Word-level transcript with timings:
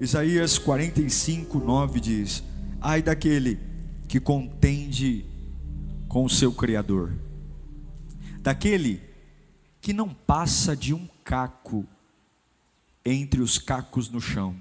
Isaías 0.00 0.58
45, 0.58 1.58
9 1.58 2.00
diz: 2.00 2.42
Ai 2.80 3.02
daquele 3.02 3.60
que 4.08 4.18
contende 4.18 5.26
com 6.08 6.24
o 6.24 6.30
seu 6.30 6.54
Criador, 6.54 7.12
daquele 8.40 9.02
que 9.78 9.92
não 9.92 10.08
passa 10.08 10.74
de 10.74 10.94
um 10.94 11.06
caco 11.22 11.86
entre 13.04 13.42
os 13.42 13.58
cacos 13.58 14.08
no 14.08 14.22
chão. 14.22 14.56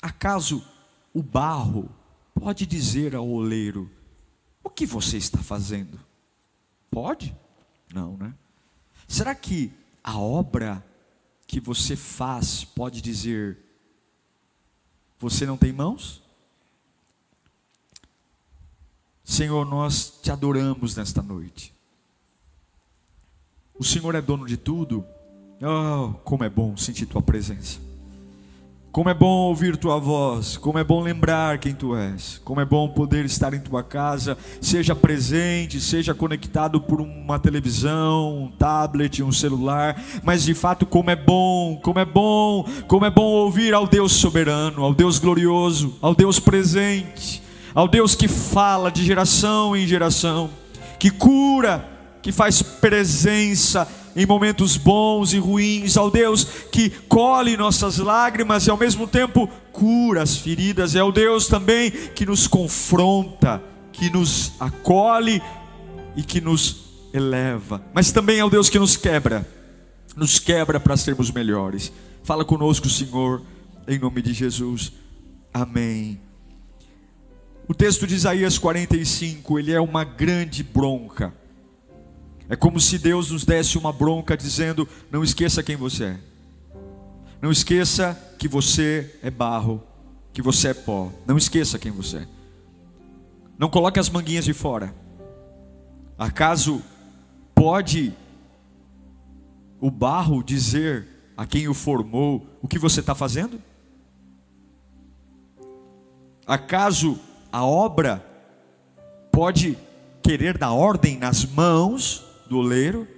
Acaso 0.00 0.64
o 1.12 1.22
barro 1.22 1.90
pode 2.34 2.64
dizer 2.64 3.14
ao 3.14 3.28
oleiro: 3.28 3.90
O 4.64 4.70
que 4.70 4.86
você 4.86 5.18
está 5.18 5.38
fazendo? 5.40 6.00
Pode? 6.90 7.36
Não, 7.92 8.16
né? 8.16 8.32
Será 9.06 9.34
que 9.34 9.70
a 10.02 10.18
obra 10.18 10.82
que 11.46 11.60
você 11.60 11.96
faz 11.96 12.64
pode 12.64 13.02
dizer: 13.02 13.58
Você 15.22 15.46
não 15.46 15.56
tem 15.56 15.72
mãos? 15.72 16.20
Senhor, 19.24 19.64
nós 19.64 20.18
te 20.22 20.30
adoramos 20.30 20.96
nesta 20.96 21.22
noite. 21.22 21.72
O 23.72 23.82
Senhor 23.82 24.14
é 24.14 24.20
dono 24.20 24.46
de 24.46 24.58
tudo 24.58 25.06
Oh, 25.64 26.14
como 26.24 26.42
é 26.42 26.48
bom 26.48 26.76
sentir 26.76 27.06
tua 27.06 27.22
presença. 27.22 27.78
Como 28.92 29.08
é 29.08 29.14
bom 29.14 29.48
ouvir 29.48 29.78
tua 29.78 29.98
voz, 29.98 30.58
como 30.58 30.78
é 30.78 30.84
bom 30.84 31.00
lembrar 31.00 31.56
quem 31.56 31.72
tu 31.72 31.96
és, 31.96 32.38
como 32.44 32.60
é 32.60 32.64
bom 32.66 32.86
poder 32.86 33.24
estar 33.24 33.54
em 33.54 33.58
tua 33.58 33.82
casa, 33.82 34.36
seja 34.60 34.94
presente, 34.94 35.80
seja 35.80 36.12
conectado 36.12 36.78
por 36.78 37.00
uma 37.00 37.38
televisão, 37.38 38.36
um 38.36 38.48
tablet, 38.50 39.22
um 39.22 39.32
celular, 39.32 39.98
mas 40.22 40.42
de 40.42 40.52
fato 40.52 40.84
como 40.84 41.10
é 41.10 41.16
bom, 41.16 41.80
como 41.82 42.00
é 42.00 42.04
bom, 42.04 42.66
como 42.86 43.06
é 43.06 43.10
bom 43.10 43.22
ouvir 43.22 43.72
ao 43.72 43.86
Deus 43.86 44.12
soberano, 44.12 44.84
ao 44.84 44.92
Deus 44.92 45.18
glorioso, 45.18 45.96
ao 46.02 46.14
Deus 46.14 46.38
presente, 46.38 47.42
ao 47.74 47.88
Deus 47.88 48.14
que 48.14 48.28
fala 48.28 48.92
de 48.92 49.02
geração 49.02 49.74
em 49.74 49.86
geração, 49.86 50.50
que 50.98 51.08
cura, 51.08 51.88
que 52.20 52.30
faz 52.30 52.60
presença 52.60 53.88
em 54.14 54.26
momentos 54.26 54.76
bons 54.76 55.32
e 55.32 55.38
ruins, 55.38 55.96
ao 55.96 56.10
Deus 56.10 56.44
que 56.70 56.90
colhe 56.90 57.56
nossas 57.56 57.98
lágrimas 57.98 58.66
e 58.66 58.70
ao 58.70 58.76
mesmo 58.76 59.06
tempo 59.06 59.48
cura 59.72 60.22
as 60.22 60.36
feridas, 60.36 60.94
é 60.94 61.02
o 61.02 61.12
Deus 61.12 61.46
também 61.46 61.90
que 61.90 62.26
nos 62.26 62.46
confronta, 62.46 63.62
que 63.92 64.10
nos 64.10 64.52
acolhe 64.60 65.42
e 66.16 66.22
que 66.22 66.40
nos 66.40 66.82
eleva, 67.12 67.82
mas 67.94 68.12
também 68.12 68.38
é 68.38 68.44
o 68.44 68.50
Deus 68.50 68.68
que 68.68 68.78
nos 68.78 68.96
quebra, 68.96 69.46
nos 70.16 70.38
quebra 70.38 70.78
para 70.78 70.96
sermos 70.96 71.30
melhores. 71.30 71.92
Fala 72.22 72.44
conosco, 72.44 72.88
Senhor, 72.88 73.42
em 73.88 73.98
nome 73.98 74.22
de 74.22 74.32
Jesus. 74.32 74.92
Amém. 75.52 76.20
O 77.68 77.74
texto 77.74 78.06
de 78.06 78.14
Isaías 78.14 78.58
45, 78.58 79.58
ele 79.58 79.72
é 79.72 79.80
uma 79.80 80.04
grande 80.04 80.62
bronca 80.62 81.32
é 82.52 82.56
como 82.56 82.78
se 82.78 82.98
Deus 82.98 83.30
nos 83.30 83.46
desse 83.46 83.78
uma 83.78 83.90
bronca 83.90 84.36
dizendo: 84.36 84.86
não 85.10 85.24
esqueça 85.24 85.62
quem 85.62 85.74
você 85.74 86.04
é. 86.04 86.20
Não 87.40 87.50
esqueça 87.50 88.14
que 88.38 88.46
você 88.46 89.18
é 89.22 89.30
barro, 89.30 89.82
que 90.34 90.42
você 90.42 90.68
é 90.68 90.74
pó. 90.74 91.10
Não 91.26 91.38
esqueça 91.38 91.78
quem 91.78 91.90
você 91.90 92.18
é. 92.18 92.28
Não 93.58 93.70
coloque 93.70 93.98
as 93.98 94.10
manguinhas 94.10 94.44
de 94.44 94.52
fora. 94.52 94.94
Acaso 96.18 96.82
pode 97.54 98.12
o 99.80 99.90
barro 99.90 100.42
dizer 100.42 101.08
a 101.34 101.46
quem 101.46 101.68
o 101.68 101.74
formou 101.74 102.46
o 102.60 102.68
que 102.68 102.78
você 102.78 103.00
está 103.00 103.14
fazendo? 103.14 103.58
Acaso 106.46 107.18
a 107.50 107.64
obra 107.64 108.22
pode 109.32 109.78
querer 110.22 110.58
dar 110.58 110.72
ordem 110.72 111.16
nas 111.16 111.46
mãos 111.46 112.30
do 112.52 112.58
oleiro. 112.58 113.08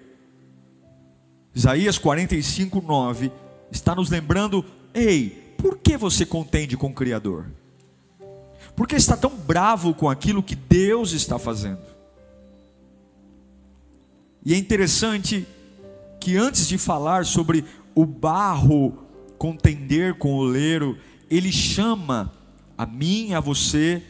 Isaías 1.54 1.98
45, 1.98 2.80
9 2.80 3.30
está 3.70 3.94
nos 3.94 4.08
lembrando: 4.08 4.64
ei, 4.94 5.54
por 5.58 5.78
que 5.78 5.96
você 5.96 6.24
contende 6.24 6.76
com 6.76 6.88
o 6.88 6.94
Criador? 6.94 7.46
Por 8.74 8.88
que 8.88 8.96
está 8.96 9.16
tão 9.16 9.30
bravo 9.30 9.94
com 9.94 10.08
aquilo 10.08 10.42
que 10.42 10.56
Deus 10.56 11.12
está 11.12 11.38
fazendo? 11.38 11.82
E 14.44 14.54
é 14.54 14.56
interessante 14.56 15.46
que 16.20 16.36
antes 16.36 16.66
de 16.68 16.78
falar 16.78 17.24
sobre 17.24 17.64
o 17.94 18.04
barro 18.04 18.98
contender 19.38 20.14
com 20.14 20.34
o 20.34 20.38
oleiro, 20.38 20.98
ele 21.30 21.52
chama 21.52 22.32
a 22.76 22.84
mim 22.84 23.28
e 23.28 23.34
a 23.34 23.40
você 23.40 24.02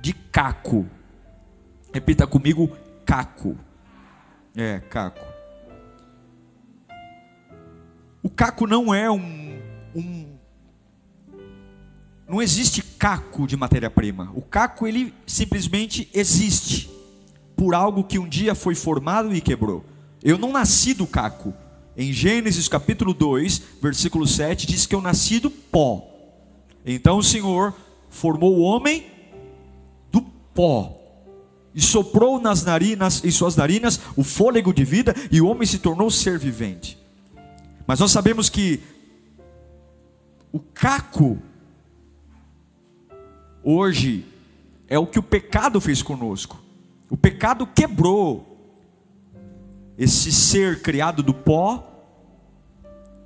de 0.00 0.12
caco. 0.12 0.86
Repita 1.92 2.26
comigo, 2.26 2.70
caco. 3.04 3.56
É, 4.60 4.80
caco. 4.80 5.24
O 8.20 8.28
caco 8.28 8.66
não 8.66 8.92
é 8.92 9.08
um, 9.08 9.62
um 9.94 10.36
não 12.28 12.42
existe 12.42 12.82
caco 12.82 13.46
de 13.46 13.56
matéria-prima. 13.56 14.32
O 14.34 14.42
caco 14.42 14.84
ele 14.84 15.14
simplesmente 15.24 16.10
existe 16.12 16.90
por 17.54 17.72
algo 17.72 18.02
que 18.02 18.18
um 18.18 18.28
dia 18.28 18.52
foi 18.56 18.74
formado 18.74 19.32
e 19.32 19.40
quebrou. 19.40 19.84
Eu 20.24 20.36
não 20.36 20.50
nasci 20.50 20.92
do 20.92 21.06
caco. 21.06 21.54
Em 21.96 22.12
Gênesis 22.12 22.66
capítulo 22.66 23.14
2, 23.14 23.62
versículo 23.80 24.26
7 24.26 24.66
diz 24.66 24.86
que 24.86 24.94
eu 24.94 25.00
nasci 25.00 25.38
do 25.38 25.52
pó. 25.52 26.04
Então 26.84 27.18
o 27.18 27.22
Senhor 27.22 27.72
formou 28.10 28.56
o 28.56 28.62
homem 28.62 29.06
do 30.10 30.20
pó 30.52 30.97
e 31.78 31.80
soprou 31.80 32.40
nas 32.40 32.64
narinas, 32.64 33.24
em 33.24 33.30
suas 33.30 33.54
narinas 33.54 34.00
o 34.16 34.24
fôlego 34.24 34.74
de 34.74 34.84
vida, 34.84 35.14
e 35.30 35.40
o 35.40 35.46
homem 35.46 35.64
se 35.64 35.78
tornou 35.78 36.10
ser 36.10 36.36
vivente. 36.36 36.98
Mas 37.86 38.00
nós 38.00 38.10
sabemos 38.10 38.48
que 38.48 38.80
o 40.50 40.58
caco 40.58 41.38
hoje 43.62 44.26
é 44.88 44.98
o 44.98 45.06
que 45.06 45.20
o 45.20 45.22
pecado 45.22 45.80
fez 45.80 46.02
conosco. 46.02 46.60
O 47.08 47.16
pecado 47.16 47.64
quebrou 47.64 48.58
esse 49.96 50.32
ser 50.32 50.82
criado 50.82 51.22
do 51.22 51.32
pó, 51.32 51.88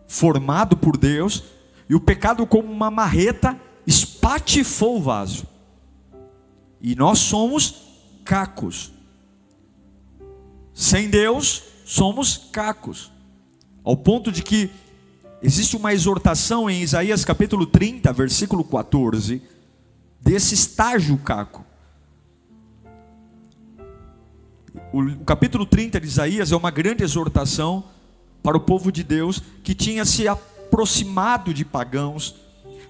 formado 0.07 0.77
por 0.77 0.99
Deus, 0.99 1.43
e 1.89 1.95
o 1.95 2.01
pecado, 2.01 2.47
como 2.47 2.71
uma 2.71 2.91
marreta, 2.91 3.59
espatifou 3.87 4.99
o 4.99 5.03
vaso. 5.03 5.47
E 6.83 6.95
nós 6.95 7.19
somos 7.19 7.92
cacos. 8.25 8.93
Sem 10.75 11.11
Deus, 11.11 11.63
somos 11.85 12.49
cacos. 12.53 13.11
Ao 13.85 13.97
ponto 13.97 14.31
de 14.31 14.43
que 14.43 14.71
existe 15.43 15.77
uma 15.77 15.93
exortação 15.93 16.71
em 16.71 16.83
Isaías 16.83 17.25
capítulo 17.25 17.67
30, 17.67 18.13
versículo 18.13 18.65
14, 18.65 19.43
desse 20.21 20.55
estágio 20.55 21.19
caco. 21.19 21.65
O 24.93 25.25
capítulo 25.25 25.67
30 25.67 26.01
de 26.01 26.07
Isaías 26.07 26.53
é 26.53 26.57
uma 26.57 26.71
grande 26.71 27.03
exortação 27.03 27.85
para 28.43 28.57
o 28.57 28.61
povo 28.61 28.91
de 28.91 29.03
Deus 29.03 29.43
que 29.63 29.75
tinha 29.75 30.05
se 30.05 30.29
aproximado 30.29 31.53
de 31.53 31.65
pagãos, 31.65 32.37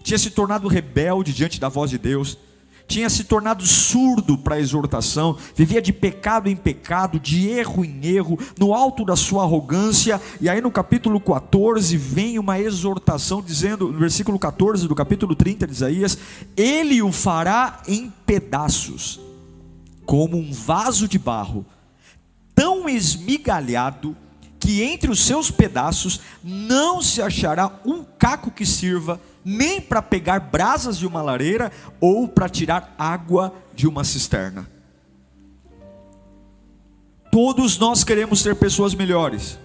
tinha 0.02 0.18
se 0.18 0.30
tornado 0.30 0.68
rebelde 0.68 1.32
diante 1.32 1.60
da 1.60 1.68
voz 1.68 1.90
de 1.90 1.98
Deus 1.98 2.36
tinha 2.86 3.08
se 3.08 3.24
tornado 3.24 3.66
surdo 3.66 4.36
para 4.36 4.56
a 4.56 4.60
exortação, 4.60 5.36
vivia 5.54 5.80
de 5.80 5.92
pecado 5.92 6.48
em 6.48 6.56
pecado, 6.56 7.18
de 7.18 7.48
erro 7.48 7.84
em 7.84 8.06
erro, 8.06 8.38
no 8.58 8.74
alto 8.74 9.04
da 9.04 9.16
sua 9.16 9.44
arrogância, 9.44 10.20
e 10.40 10.48
aí 10.48 10.60
no 10.60 10.70
capítulo 10.70 11.20
14 11.20 11.96
vem 11.96 12.38
uma 12.38 12.58
exortação 12.58 13.42
dizendo, 13.42 13.90
no 13.90 13.98
versículo 13.98 14.38
14 14.38 14.86
do 14.86 14.94
capítulo 14.94 15.34
30 15.34 15.66
de 15.66 15.72
Isaías: 15.72 16.18
Ele 16.56 17.02
o 17.02 17.12
fará 17.12 17.82
em 17.86 18.12
pedaços, 18.26 19.20
como 20.04 20.36
um 20.36 20.52
vaso 20.52 21.08
de 21.08 21.18
barro, 21.18 21.64
tão 22.54 22.88
esmigalhado 22.88 24.16
que 24.62 24.80
entre 24.80 25.10
os 25.10 25.18
seus 25.24 25.50
pedaços 25.50 26.20
não 26.40 27.02
se 27.02 27.20
achará 27.20 27.80
um 27.84 28.04
caco 28.04 28.48
que 28.48 28.64
sirva 28.64 29.20
nem 29.44 29.80
para 29.80 30.00
pegar 30.00 30.38
brasas 30.38 30.96
de 30.96 31.04
uma 31.04 31.20
lareira 31.20 31.72
ou 32.00 32.28
para 32.28 32.48
tirar 32.48 32.94
água 32.96 33.52
de 33.74 33.88
uma 33.88 34.04
cisterna. 34.04 34.70
Todos 37.32 37.76
nós 37.76 38.04
queremos 38.04 38.40
ser 38.40 38.54
pessoas 38.54 38.94
melhores. 38.94 39.58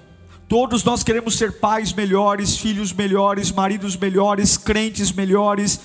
Todos 0.50 0.84
nós 0.84 1.04
queremos 1.04 1.38
ser 1.38 1.60
pais 1.60 1.94
melhores, 1.94 2.58
filhos 2.58 2.92
melhores, 2.92 3.52
maridos 3.52 3.96
melhores, 3.96 4.58
crentes 4.58 5.12
melhores. 5.12 5.80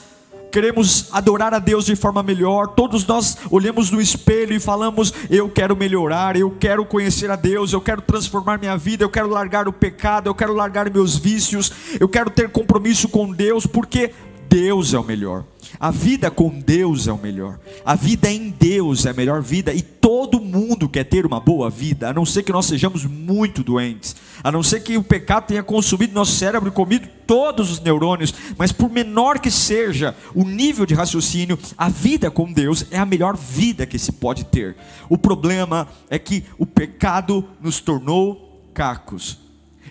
Queremos 0.53 1.09
adorar 1.11 1.55
a 1.55 1.59
Deus 1.59 1.87
de 1.87 1.97
forma 1.97 2.23
melhor. 2.23 2.69
Todos 2.69 3.07
nós 3.07 3.39
olhamos 3.51 3.91
no 3.91 4.03
espelho 4.03 4.53
e 4.53 4.61
falamos: 4.61 5.11
Eu 5.31 5.49
quero 5.49 5.75
melhorar, 5.75 6.37
eu 6.37 6.51
quero 6.51 6.85
conhecer 6.85 7.31
a 7.31 7.37
Deus, 7.37 7.73
eu 7.73 7.81
quero 7.81 8.03
transformar 8.03 8.59
minha 8.59 8.77
vida, 8.77 9.03
eu 9.03 9.09
quero 9.09 9.31
largar 9.31 9.67
o 9.67 9.73
pecado, 9.73 10.29
eu 10.29 10.35
quero 10.35 10.53
largar 10.53 10.91
meus 10.91 11.17
vícios, 11.17 11.73
eu 11.99 12.07
quero 12.07 12.29
ter 12.29 12.51
compromisso 12.51 13.09
com 13.09 13.33
Deus, 13.33 13.67
porque 13.67 14.13
Deus 14.53 14.93
é 14.93 14.99
o 14.99 15.03
melhor. 15.05 15.47
A 15.81 15.91
vida 15.91 16.31
com 16.31 16.51
Deus 16.51 17.09
é 17.09 17.13
o 17.13 17.17
melhor. 17.17 17.59
A 17.87 17.95
vida 17.95 18.31
em 18.31 18.51
Deus 18.51 19.07
é 19.07 19.11
a 19.11 19.15
melhor 19.15 19.41
vida. 19.41 19.73
E 19.73 19.81
todo 19.81 20.39
mundo 20.39 20.91
quer 20.91 21.05
ter 21.05 21.25
uma 21.25 21.41
boa 21.41 21.71
vida, 21.71 22.11
a 22.11 22.13
não 22.13 22.27
ser 22.27 22.43
que 22.43 22.53
nós 22.53 22.67
sejamos 22.67 23.07
muito 23.07 23.65
doentes, 23.65 24.15
a 24.45 24.53
não 24.53 24.63
ser 24.63 24.81
que 24.81 24.99
o 24.99 25.03
pecado 25.03 25.47
tenha 25.47 25.63
consumido 25.63 26.13
nosso 26.13 26.33
cérebro 26.33 26.69
e 26.69 26.73
comido 26.73 27.09
todos 27.27 27.71
os 27.71 27.81
neurônios. 27.81 28.35
Mas 28.59 28.73
por 28.73 28.91
menor 28.91 29.39
que 29.39 29.51
seja 29.51 30.15
o 30.35 30.45
nível 30.45 30.85
de 30.85 30.93
raciocínio, 30.93 31.59
a 31.79 31.89
vida 31.89 32.31
com 32.31 32.53
Deus 32.53 32.85
é 32.91 32.99
a 32.99 33.07
melhor 33.07 33.39
vida 33.39 33.87
que 33.87 33.99
se 33.99 34.13
pode 34.13 34.45
ter. 34.45 34.77
O 35.09 35.17
problema 35.17 35.89
é 36.11 36.19
que 36.19 36.45
o 36.59 36.67
pecado 36.67 37.43
nos 37.59 37.81
tornou 37.81 38.69
cacos. 38.75 39.39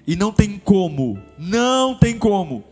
E 0.06 0.16
não 0.16 0.32
tem 0.32 0.62
como, 0.64 1.18
não 1.40 1.96
tem 1.96 2.16
como 2.16 2.71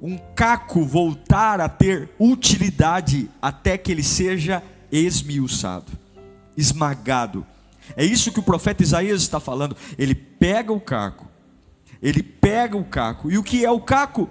um 0.00 0.18
caco 0.34 0.84
voltar 0.84 1.60
a 1.60 1.68
ter 1.68 2.10
utilidade 2.18 3.28
até 3.40 3.76
que 3.76 3.92
ele 3.92 4.02
seja 4.02 4.62
esmiuçado, 4.90 5.92
esmagado. 6.56 7.46
É 7.96 8.04
isso 8.04 8.32
que 8.32 8.40
o 8.40 8.42
profeta 8.42 8.82
Isaías 8.82 9.22
está 9.22 9.38
falando. 9.38 9.76
Ele 9.98 10.14
pega 10.14 10.72
o 10.72 10.80
caco, 10.80 11.28
ele 12.02 12.22
pega 12.22 12.76
o 12.76 12.84
caco. 12.84 13.30
E 13.30 13.36
o 13.36 13.42
que 13.42 13.64
é 13.64 13.70
o 13.70 13.80
caco? 13.80 14.28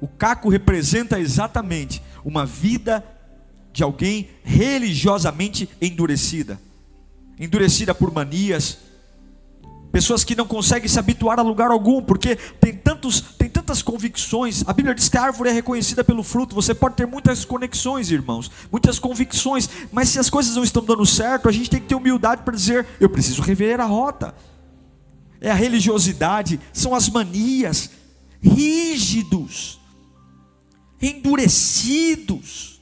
O 0.00 0.08
caco 0.08 0.48
representa 0.48 1.18
exatamente 1.18 2.02
uma 2.24 2.44
vida 2.44 3.04
de 3.72 3.82
alguém 3.82 4.30
religiosamente 4.42 5.68
endurecida 5.80 6.58
endurecida 7.38 7.94
por 7.94 8.12
manias, 8.12 8.78
pessoas 9.94 10.24
que 10.24 10.34
não 10.34 10.44
conseguem 10.44 10.88
se 10.88 10.98
habituar 10.98 11.38
a 11.38 11.42
lugar 11.42 11.70
algum, 11.70 12.02
porque 12.02 12.34
tem, 12.34 12.74
tantos, 12.74 13.20
tem 13.20 13.48
tantas 13.48 13.80
convicções. 13.80 14.64
A 14.66 14.72
Bíblia 14.72 14.92
diz 14.92 15.08
que 15.08 15.16
a 15.16 15.22
árvore 15.22 15.50
é 15.50 15.52
reconhecida 15.52 16.02
pelo 16.02 16.24
fruto. 16.24 16.52
Você 16.52 16.74
pode 16.74 16.96
ter 16.96 17.06
muitas 17.06 17.44
conexões, 17.44 18.10
irmãos, 18.10 18.50
muitas 18.72 18.98
convicções, 18.98 19.70
mas 19.92 20.08
se 20.08 20.18
as 20.18 20.28
coisas 20.28 20.56
não 20.56 20.64
estão 20.64 20.84
dando 20.84 21.06
certo, 21.06 21.48
a 21.48 21.52
gente 21.52 21.70
tem 21.70 21.80
que 21.80 21.86
ter 21.86 21.94
humildade 21.94 22.42
para 22.42 22.56
dizer: 22.56 22.84
eu 22.98 23.08
preciso 23.08 23.40
rever 23.40 23.80
a 23.80 23.84
rota. 23.84 24.34
É 25.40 25.48
a 25.48 25.54
religiosidade, 25.54 26.58
são 26.72 26.92
as 26.92 27.08
manias, 27.08 27.90
rígidos, 28.42 29.78
endurecidos 31.00 32.74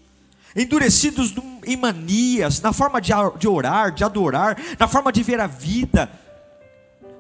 endurecidos 0.55 1.35
em 1.65 1.79
manias, 1.79 2.61
na 2.61 2.75
forma 2.75 3.01
de 3.01 3.49
orar, 3.49 3.91
de 3.91 4.05
adorar, 4.05 4.59
na 4.79 4.87
forma 4.87 5.11
de 5.11 5.23
ver 5.23 5.41
a 5.41 5.47
vida 5.47 6.11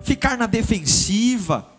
ficar 0.03 0.37
na 0.37 0.47
defensiva, 0.47 1.73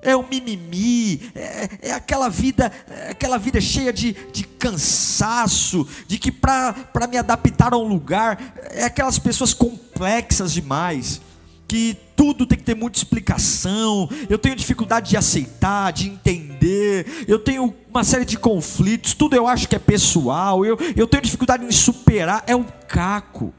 é 0.00 0.16
o 0.16 0.26
mimimi, 0.28 1.30
é, 1.34 1.68
é, 1.82 1.92
aquela 1.92 2.28
vida, 2.28 2.72
é 2.88 3.10
aquela 3.10 3.38
vida 3.38 3.60
cheia 3.60 3.92
de, 3.92 4.12
de 4.32 4.44
cansaço, 4.44 5.86
de 6.06 6.18
que 6.18 6.30
para 6.30 7.06
me 7.08 7.16
adaptar 7.16 7.72
a 7.72 7.76
um 7.76 7.86
lugar, 7.86 8.54
é 8.70 8.84
aquelas 8.84 9.18
pessoas 9.18 9.54
complexas 9.54 10.52
demais, 10.52 11.20
que 11.68 11.96
tudo 12.16 12.46
tem 12.46 12.58
que 12.58 12.64
ter 12.64 12.76
muita 12.76 12.98
explicação, 12.98 14.08
eu 14.28 14.38
tenho 14.38 14.54
dificuldade 14.54 15.10
de 15.10 15.16
aceitar, 15.16 15.92
de 15.92 16.08
entender, 16.08 17.24
eu 17.26 17.38
tenho 17.38 17.74
uma 17.88 18.04
série 18.04 18.24
de 18.24 18.36
conflitos, 18.36 19.14
tudo 19.14 19.34
eu 19.34 19.46
acho 19.46 19.68
que 19.68 19.76
é 19.76 19.78
pessoal, 19.78 20.64
eu, 20.64 20.78
eu 20.96 21.06
tenho 21.06 21.22
dificuldade 21.22 21.64
em 21.64 21.72
superar, 21.72 22.44
é 22.46 22.54
o 22.54 22.64
caco 22.86 23.54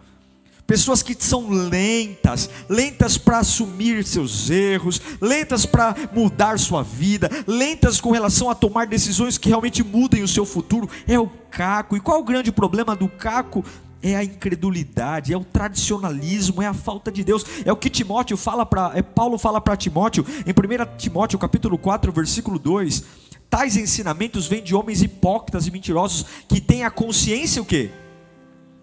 pessoas 0.66 1.04
que 1.04 1.16
são 1.18 1.50
lentas, 1.50 2.50
lentas 2.70 3.18
para 3.18 3.40
assumir 3.40 4.04
seus 4.06 4.50
erros, 4.50 5.02
lentas 5.22 5.66
para 5.66 5.96
mudar 6.14 6.58
sua 6.58 6.84
vida, 6.84 7.30
lentas 7.46 8.00
com 8.00 8.12
relação 8.12 8.50
a 8.50 8.56
tomar 8.56 8.88
decisões 8.88 9.38
que 9.38 9.50
realmente 9.50 9.84
mudem 9.84 10.24
o 10.24 10.28
seu 10.28 10.46
futuro, 10.46 10.90
é 11.08 11.20
o 11.20 11.28
caco. 11.52 11.96
E 11.96 12.00
qual 12.00 12.20
o 12.20 12.24
grande 12.24 12.52
problema 12.52 12.96
do 12.96 13.08
caco? 13.08 13.64
É 14.02 14.18
a 14.18 14.24
incredulidade, 14.24 15.32
é 15.32 15.38
o 15.38 15.46
tradicionalismo, 15.46 16.62
é 16.62 16.66
a 16.66 16.74
falta 16.74 17.10
de 17.10 17.24
Deus. 17.24 17.46
É 17.64 17.72
o 17.72 17.78
que 17.78 17.90
Timóteo 17.90 18.36
fala 18.36 18.66
para, 18.66 18.92
é 18.96 19.02
Paulo 19.02 19.38
fala 19.38 19.62
para 19.62 19.78
Timóteo, 19.78 20.26
em 20.46 20.52
1 20.52 20.98
Timóteo, 20.98 21.40
capítulo 21.40 21.78
4, 21.78 22.12
versículo 22.12 22.60
2. 22.60 23.04
Tais 23.50 23.78
ensinamentos 23.78 24.46
vêm 24.46 24.62
de 24.62 24.76
homens 24.76 25.02
hipócritas 25.02 25.68
e 25.68 25.72
mentirosos 25.72 26.26
que 26.50 26.60
têm 26.60 26.84
a 26.84 26.92
consciência 26.92 27.62
o 27.62 27.66
quê? 27.66 27.92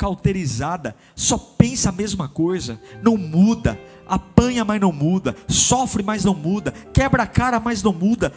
Cauterizada, 0.00 0.96
só 1.14 1.36
pensa 1.36 1.90
a 1.90 1.92
mesma 1.92 2.26
coisa, 2.26 2.80
não 3.02 3.18
muda, 3.18 3.78
apanha, 4.08 4.64
mas 4.64 4.80
não 4.80 4.90
muda, 4.90 5.36
sofre, 5.46 6.02
mas 6.02 6.24
não 6.24 6.32
muda, 6.32 6.72
quebra 6.90 7.24
a 7.24 7.26
cara, 7.26 7.60
mas 7.60 7.82
não 7.82 7.92
muda. 7.92 8.32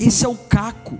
Esse 0.00 0.24
é 0.24 0.28
o 0.28 0.34
caco. 0.34 0.98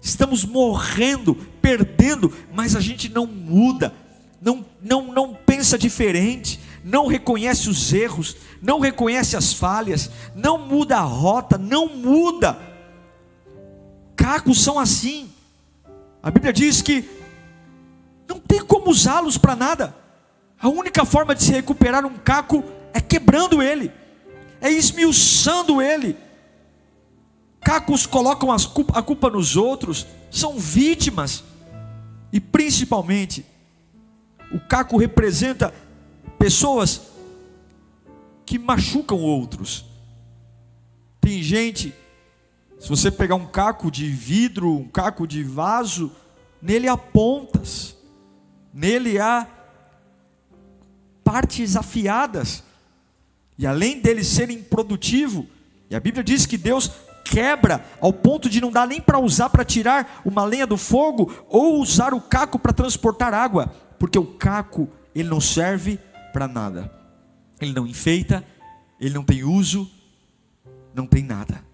Estamos 0.00 0.44
morrendo, 0.44 1.34
perdendo, 1.60 2.32
mas 2.54 2.76
a 2.76 2.80
gente 2.80 3.08
não 3.08 3.26
muda, 3.26 3.92
não, 4.40 4.64
não, 4.80 5.12
não 5.12 5.34
pensa 5.34 5.76
diferente, 5.76 6.60
não 6.84 7.08
reconhece 7.08 7.68
os 7.68 7.92
erros, 7.92 8.36
não 8.62 8.78
reconhece 8.78 9.36
as 9.36 9.52
falhas, 9.52 10.08
não 10.36 10.56
muda 10.68 10.98
a 10.98 11.02
rota, 11.02 11.58
não 11.58 11.88
muda. 11.88 12.56
Cacos 14.14 14.62
são 14.62 14.78
assim. 14.78 15.28
A 16.22 16.30
Bíblia 16.30 16.52
diz 16.52 16.80
que 16.80 17.16
não 18.28 18.38
tem 18.38 18.64
como 18.64 18.90
usá-los 18.90 19.38
para 19.38 19.56
nada. 19.56 19.96
A 20.58 20.68
única 20.68 21.04
forma 21.04 21.34
de 21.34 21.42
se 21.42 21.52
recuperar 21.52 22.04
um 22.04 22.16
caco 22.16 22.64
é 22.92 23.00
quebrando 23.00 23.62
ele, 23.62 23.92
é 24.60 24.70
esmiuçando 24.70 25.82
ele. 25.82 26.16
Cacos 27.60 28.06
colocam 28.06 28.50
a 28.52 29.02
culpa 29.02 29.28
nos 29.28 29.56
outros, 29.56 30.06
são 30.30 30.58
vítimas, 30.58 31.42
e 32.32 32.40
principalmente, 32.40 33.44
o 34.52 34.60
caco 34.60 34.96
representa 34.96 35.74
pessoas 36.38 37.02
que 38.44 38.58
machucam 38.58 39.18
outros. 39.18 39.84
Tem 41.20 41.42
gente, 41.42 41.92
se 42.78 42.88
você 42.88 43.10
pegar 43.10 43.34
um 43.34 43.46
caco 43.46 43.90
de 43.90 44.08
vidro, 44.08 44.70
um 44.70 44.88
caco 44.88 45.26
de 45.26 45.42
vaso, 45.42 46.12
nele 46.62 46.86
há 46.86 46.96
pontas. 46.96 47.95
Nele 48.76 49.18
há 49.18 49.46
partes 51.24 51.76
afiadas. 51.76 52.62
E 53.56 53.66
além 53.66 54.02
dele 54.02 54.22
ser 54.22 54.50
improdutivo, 54.50 55.46
e 55.88 55.96
a 55.96 56.00
Bíblia 56.00 56.22
diz 56.22 56.44
que 56.44 56.58
Deus 56.58 56.90
quebra 57.24 57.82
ao 58.02 58.12
ponto 58.12 58.50
de 58.50 58.60
não 58.60 58.70
dar 58.70 58.86
nem 58.86 59.00
para 59.00 59.18
usar 59.18 59.48
para 59.48 59.64
tirar 59.64 60.20
uma 60.26 60.44
lenha 60.44 60.66
do 60.66 60.76
fogo 60.76 61.32
ou 61.48 61.80
usar 61.80 62.12
o 62.12 62.20
caco 62.20 62.58
para 62.58 62.74
transportar 62.74 63.32
água, 63.32 63.74
porque 63.98 64.18
o 64.18 64.26
caco 64.26 64.90
ele 65.14 65.30
não 65.30 65.40
serve 65.40 65.98
para 66.30 66.46
nada. 66.46 66.92
Ele 67.58 67.72
não 67.72 67.86
enfeita, 67.86 68.44
ele 69.00 69.14
não 69.14 69.24
tem 69.24 69.42
uso, 69.42 69.90
não 70.94 71.06
tem 71.06 71.24
nada. 71.24 71.64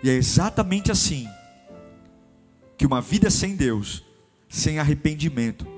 E 0.00 0.08
é 0.08 0.12
exatamente 0.12 0.92
assim 0.92 1.26
que 2.78 2.86
uma 2.86 3.00
vida 3.00 3.30
sem 3.30 3.56
Deus, 3.56 4.04
sem 4.48 4.78
arrependimento, 4.78 5.73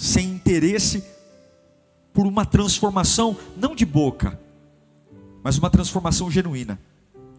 sem 0.00 0.30
interesse 0.30 1.04
por 2.10 2.26
uma 2.26 2.46
transformação, 2.46 3.36
não 3.54 3.74
de 3.74 3.84
boca, 3.84 4.40
mas 5.42 5.58
uma 5.58 5.68
transformação 5.68 6.30
genuína, 6.30 6.80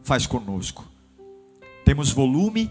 faz 0.04 0.28
conosco. 0.28 0.86
Temos 1.84 2.12
volume, 2.12 2.70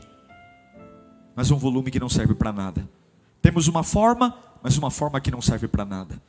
mas 1.34 1.50
um 1.50 1.56
volume 1.56 1.90
que 1.90 1.98
não 1.98 2.08
serve 2.08 2.34
para 2.34 2.52
nada. 2.52 2.88
Temos 3.42 3.66
uma 3.66 3.82
forma, 3.82 4.38
mas 4.62 4.78
uma 4.78 4.92
forma 4.92 5.20
que 5.20 5.28
não 5.28 5.42
serve 5.42 5.66
para 5.66 5.84
nada. 5.84 6.22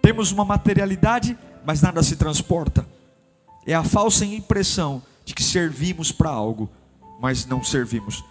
Temos 0.00 0.32
uma 0.32 0.44
materialidade, 0.44 1.36
mas 1.66 1.82
nada 1.82 2.02
se 2.02 2.16
transporta. 2.16 2.88
É 3.66 3.74
a 3.74 3.84
falsa 3.84 4.24
impressão 4.24 5.02
de 5.26 5.34
que 5.34 5.42
servimos 5.42 6.10
para 6.10 6.30
algo, 6.30 6.70
mas 7.20 7.44
não 7.44 7.62
servimos. 7.62 8.24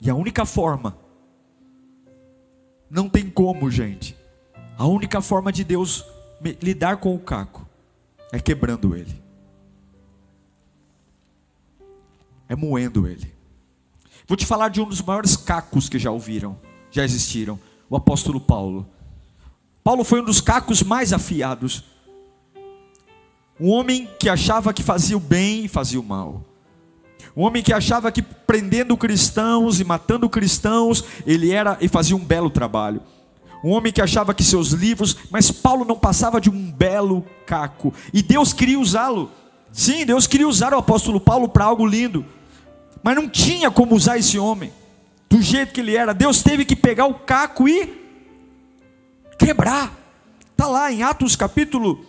E 0.00 0.10
a 0.10 0.16
única 0.16 0.44
forma 0.44 1.05
não 2.90 3.08
tem 3.08 3.28
como, 3.28 3.70
gente. 3.70 4.16
A 4.78 4.86
única 4.86 5.20
forma 5.20 5.52
de 5.52 5.64
Deus 5.64 6.04
lidar 6.62 6.98
com 6.98 7.14
o 7.14 7.18
caco 7.18 7.66
é 8.32 8.38
quebrando 8.38 8.94
ele, 8.94 9.22
é 12.48 12.54
moendo 12.54 13.06
ele. 13.06 13.34
Vou 14.26 14.36
te 14.36 14.44
falar 14.44 14.68
de 14.68 14.80
um 14.80 14.88
dos 14.88 15.00
maiores 15.00 15.36
cacos 15.36 15.88
que 15.88 15.98
já 15.98 16.10
ouviram, 16.10 16.58
já 16.90 17.04
existiram, 17.04 17.58
o 17.88 17.96
apóstolo 17.96 18.40
Paulo. 18.40 18.86
Paulo 19.82 20.02
foi 20.02 20.20
um 20.20 20.24
dos 20.24 20.40
cacos 20.40 20.82
mais 20.82 21.12
afiados. 21.12 21.84
Um 23.58 23.70
homem 23.70 24.10
que 24.18 24.28
achava 24.28 24.74
que 24.74 24.82
fazia 24.82 25.16
o 25.16 25.20
bem 25.20 25.64
e 25.64 25.68
fazia 25.68 26.00
o 26.00 26.02
mal. 26.02 26.44
Um 27.36 27.42
homem 27.42 27.62
que 27.62 27.72
achava 27.72 28.10
que 28.10 28.22
prendendo 28.22 28.96
cristãos 28.96 29.78
e 29.80 29.84
matando 29.84 30.28
cristãos, 30.28 31.04
ele 31.26 31.52
era 31.52 31.76
e 31.80 31.88
fazia 31.88 32.16
um 32.16 32.24
belo 32.24 32.48
trabalho. 32.48 33.02
Um 33.62 33.70
homem 33.70 33.92
que 33.92 34.00
achava 34.00 34.32
que 34.32 34.44
seus 34.44 34.68
livros, 34.68 35.16
mas 35.30 35.50
Paulo 35.50 35.84
não 35.84 35.96
passava 35.96 36.40
de 36.40 36.48
um 36.48 36.70
belo 36.70 37.24
caco. 37.46 37.92
E 38.12 38.22
Deus 38.22 38.52
queria 38.52 38.78
usá-lo. 38.78 39.30
Sim, 39.72 40.06
Deus 40.06 40.26
queria 40.26 40.48
usar 40.48 40.72
o 40.72 40.78
apóstolo 40.78 41.20
Paulo 41.20 41.48
para 41.48 41.64
algo 41.64 41.86
lindo. 41.86 42.24
Mas 43.02 43.16
não 43.16 43.28
tinha 43.28 43.70
como 43.70 43.94
usar 43.94 44.18
esse 44.18 44.38
homem 44.38 44.72
do 45.28 45.42
jeito 45.42 45.72
que 45.72 45.80
ele 45.80 45.96
era. 45.96 46.14
Deus 46.14 46.42
teve 46.42 46.64
que 46.64 46.76
pegar 46.76 47.06
o 47.06 47.14
caco 47.14 47.68
e 47.68 47.92
quebrar. 49.38 49.92
Está 50.52 50.66
lá 50.66 50.90
em 50.90 51.02
Atos 51.02 51.36
capítulo 51.36 52.04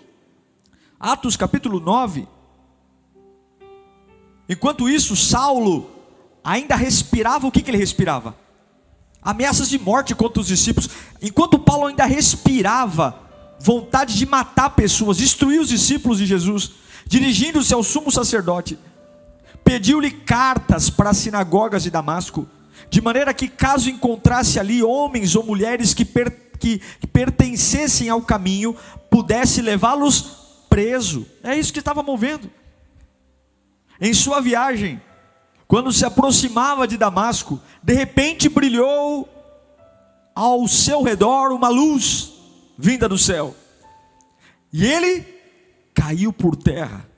Atos 1.00 1.36
capítulo 1.36 1.80
9. 1.80 2.28
Enquanto 4.50 4.90
isso, 4.90 5.16
Saulo 5.16 5.90
ainda 6.44 6.76
respirava 6.76 7.48
o 7.48 7.52
que, 7.52 7.62
que 7.62 7.70
ele 7.70 7.78
respirava? 7.78 8.36
Ameaças 9.22 9.70
de 9.70 9.78
morte 9.78 10.16
contra 10.16 10.40
os 10.40 10.48
discípulos. 10.48 10.90
Enquanto 11.22 11.60
Paulo 11.60 11.88
ainda 11.88 12.06
respirava 12.06 13.20
vontade 13.60 14.16
de 14.16 14.26
matar 14.26 14.70
pessoas, 14.70 15.18
destruir 15.18 15.60
os 15.60 15.70
discípulos 15.70 16.20
de 16.20 16.26
Jesus, 16.26 16.72
dirigindo-se 17.06 17.74
ao 17.74 17.84
sumo 17.84 18.12
sacerdote, 18.12 18.78
pediu-lhe 19.64 20.12
cartas 20.12 20.90
para 20.90 21.10
as 21.10 21.18
sinagogas 21.18 21.84
de 21.84 21.92
Damasco, 21.92 22.48
de 22.90 23.02
maneira 23.02 23.34
que, 23.34 23.50
caso 23.50 23.90
encontrasse 23.90 24.60
ali 24.60 24.82
homens 24.82 25.36
ou 25.36 25.44
mulheres 25.44 25.94
que, 25.94 26.06
per, 26.06 26.32
que, 26.58 26.80
que 27.00 27.08
pertencessem 27.08 28.08
ao 28.08 28.22
caminho, 28.22 28.76
pudesse 29.10 29.62
levá-los 29.62 30.38
preso. 30.70 31.26
É 31.44 31.58
isso 31.58 31.74
que 31.74 31.80
estava 31.80 32.02
movendo. 32.02 32.50
Em 34.00 34.14
sua 34.14 34.40
viagem, 34.40 35.02
quando 35.68 35.92
se 35.92 36.06
aproximava 36.06 36.88
de 36.88 36.98
Damasco, 36.98 37.60
de 37.84 37.94
repente 37.94 38.48
brilhou 38.48 39.28
ao 40.36 40.68
seu 40.68 41.02
redor 41.02 41.52
uma 41.52 41.68
luz 41.68 42.34
vinda 42.78 43.10
do 43.10 43.18
céu. 43.18 43.56
E 44.72 44.86
ele 44.86 45.26
caiu 45.94 46.32
por 46.32 46.56
terra. 46.56 47.10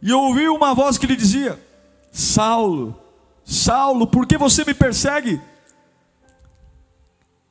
E 0.00 0.12
ouviu 0.12 0.54
uma 0.54 0.74
voz 0.74 0.96
que 0.96 1.06
lhe 1.06 1.16
dizia: 1.16 1.60
Saulo, 2.12 2.98
Saulo, 3.44 4.06
por 4.06 4.26
que 4.26 4.38
você 4.38 4.64
me 4.64 4.74
persegue? 4.74 5.40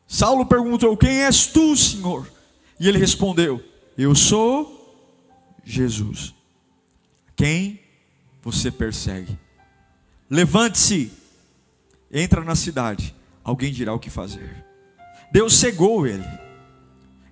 Saulo 0.08 0.46
perguntou: 0.46 0.96
Quem 0.96 1.24
és 1.24 1.48
tu, 1.48 1.76
Senhor? 1.76 2.28
E 2.80 2.88
ele 2.88 2.98
respondeu: 2.98 3.62
Eu 3.98 4.16
sou 4.16 5.06
Jesus. 5.64 6.34
Quem 7.36 7.85
você 8.46 8.70
persegue. 8.70 9.40
Levante-se, 10.30 11.12
entra 12.12 12.44
na 12.44 12.56
cidade, 12.56 13.16
alguém 13.44 13.74
dirá 13.74 13.92
o 13.92 14.00
que 14.00 14.12
fazer. 14.12 14.64
Deus 15.32 15.56
cegou 15.56 16.06
ele. 16.06 16.26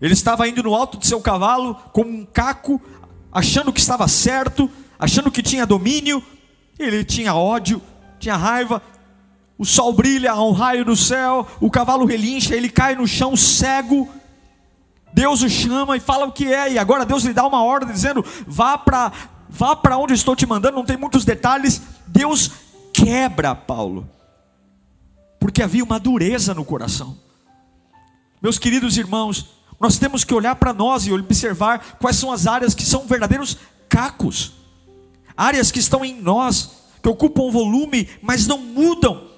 Ele 0.02 0.14
estava 0.14 0.48
indo 0.48 0.64
no 0.64 0.74
alto 0.74 0.98
de 0.98 1.06
seu 1.06 1.22
cavalo, 1.22 1.76
como 1.94 2.10
um 2.10 2.26
caco, 2.26 2.82
achando 3.32 3.72
que 3.72 3.80
estava 3.80 4.08
certo, 4.08 4.70
achando 4.98 5.32
que 5.32 5.44
tinha 5.44 5.68
domínio. 5.68 6.22
Ele 6.80 7.06
tinha 7.06 7.36
ódio, 7.36 7.80
tinha 8.20 8.36
raiva. 8.36 8.82
O 9.56 9.66
sol 9.66 9.94
brilha, 9.94 10.32
há 10.32 10.44
um 10.44 10.52
raio 10.52 10.84
no 10.84 10.96
céu, 10.96 11.48
o 11.62 11.70
cavalo 11.70 12.06
relincha, 12.06 12.56
ele 12.56 12.70
cai 12.70 12.96
no 12.96 13.08
chão 13.08 13.38
cego. 13.38 14.10
Deus 15.14 15.44
o 15.44 15.50
chama 15.50 15.96
e 15.96 16.00
fala 16.00 16.26
o 16.26 16.32
que 16.32 16.52
é, 16.52 16.74
e 16.74 16.80
agora 16.80 17.06
Deus 17.06 17.24
lhe 17.24 17.34
dá 17.34 17.46
uma 17.46 17.64
ordem 17.64 17.94
dizendo: 17.94 18.26
vá 18.48 18.80
para 18.80 19.12
vá 19.54 19.76
para 19.76 19.98
onde 20.00 20.14
estou 20.16 20.36
te 20.36 20.48
mandando, 20.48 20.76
não 20.76 20.84
tem 20.84 20.98
muitos 20.98 21.24
detalhes. 21.24 21.82
Deus 22.08 22.52
quebra 22.92 23.54
Paulo, 23.54 24.10
porque 25.40 25.62
havia 25.62 25.84
uma 25.84 26.00
dureza 26.00 26.54
no 26.56 26.66
coração. 26.66 27.16
Meus 28.42 28.58
queridos 28.58 28.98
irmãos, 28.98 29.52
nós 29.80 29.98
temos 30.00 30.24
que 30.24 30.34
olhar 30.34 30.56
para 30.56 30.74
nós 30.74 31.06
e 31.06 31.14
observar 31.14 31.98
quais 32.00 32.18
são 32.18 32.32
as 32.32 32.48
áreas 32.48 32.74
que 32.74 32.84
são 32.84 33.06
verdadeiros 33.06 33.58
cacos, 33.88 34.54
áreas 35.38 35.72
que 35.72 35.80
estão 35.80 36.04
em 36.04 36.20
nós, 36.20 36.72
que 37.02 37.08
ocupam 37.08 37.52
volume, 37.52 38.10
mas 38.22 38.48
não 38.48 38.58
mudam, 38.58 39.30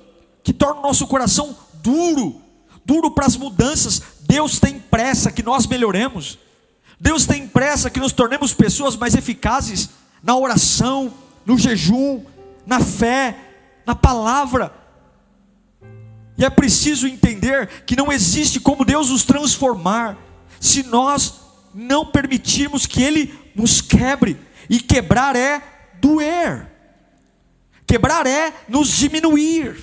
que 0.44 0.54
tornam 0.54 0.82
nosso 0.82 1.08
coração 1.08 1.56
duro, 1.84 2.42
duro 2.86 3.12
para 3.12 3.26
as 3.26 3.36
mudanças. 3.36 4.02
Deus 4.22 4.60
tem 4.60 4.80
pressa 4.80 5.32
que 5.32 5.44
nós 5.44 5.68
melhoremos. 5.68 6.40
Deus 7.00 7.26
tem 7.26 7.48
pressa 7.48 7.90
que 7.90 8.00
nos 8.00 8.14
tornemos 8.14 8.54
pessoas 8.54 8.96
mais 8.96 9.14
eficazes 9.14 9.90
na 10.26 10.36
oração, 10.36 11.14
no 11.46 11.56
jejum, 11.56 12.24
na 12.66 12.80
fé, 12.80 13.38
na 13.86 13.94
palavra. 13.94 14.74
E 16.36 16.44
é 16.44 16.50
preciso 16.50 17.08
entender 17.08 17.84
que 17.86 17.96
não 17.96 18.12
existe 18.12 18.60
como 18.60 18.84
Deus 18.84 19.12
nos 19.12 19.24
transformar 19.24 20.18
se 20.60 20.82
nós 20.82 21.42
não 21.76 22.08
permitirmos 22.08 22.88
que 22.88 23.04
Ele 23.04 23.38
nos 23.54 23.82
quebre. 23.82 24.36
E 24.68 24.80
quebrar 24.80 25.36
é 25.36 25.62
doer, 26.02 26.72
quebrar 27.86 28.26
é 28.26 28.52
nos 28.68 28.88
diminuir, 28.90 29.78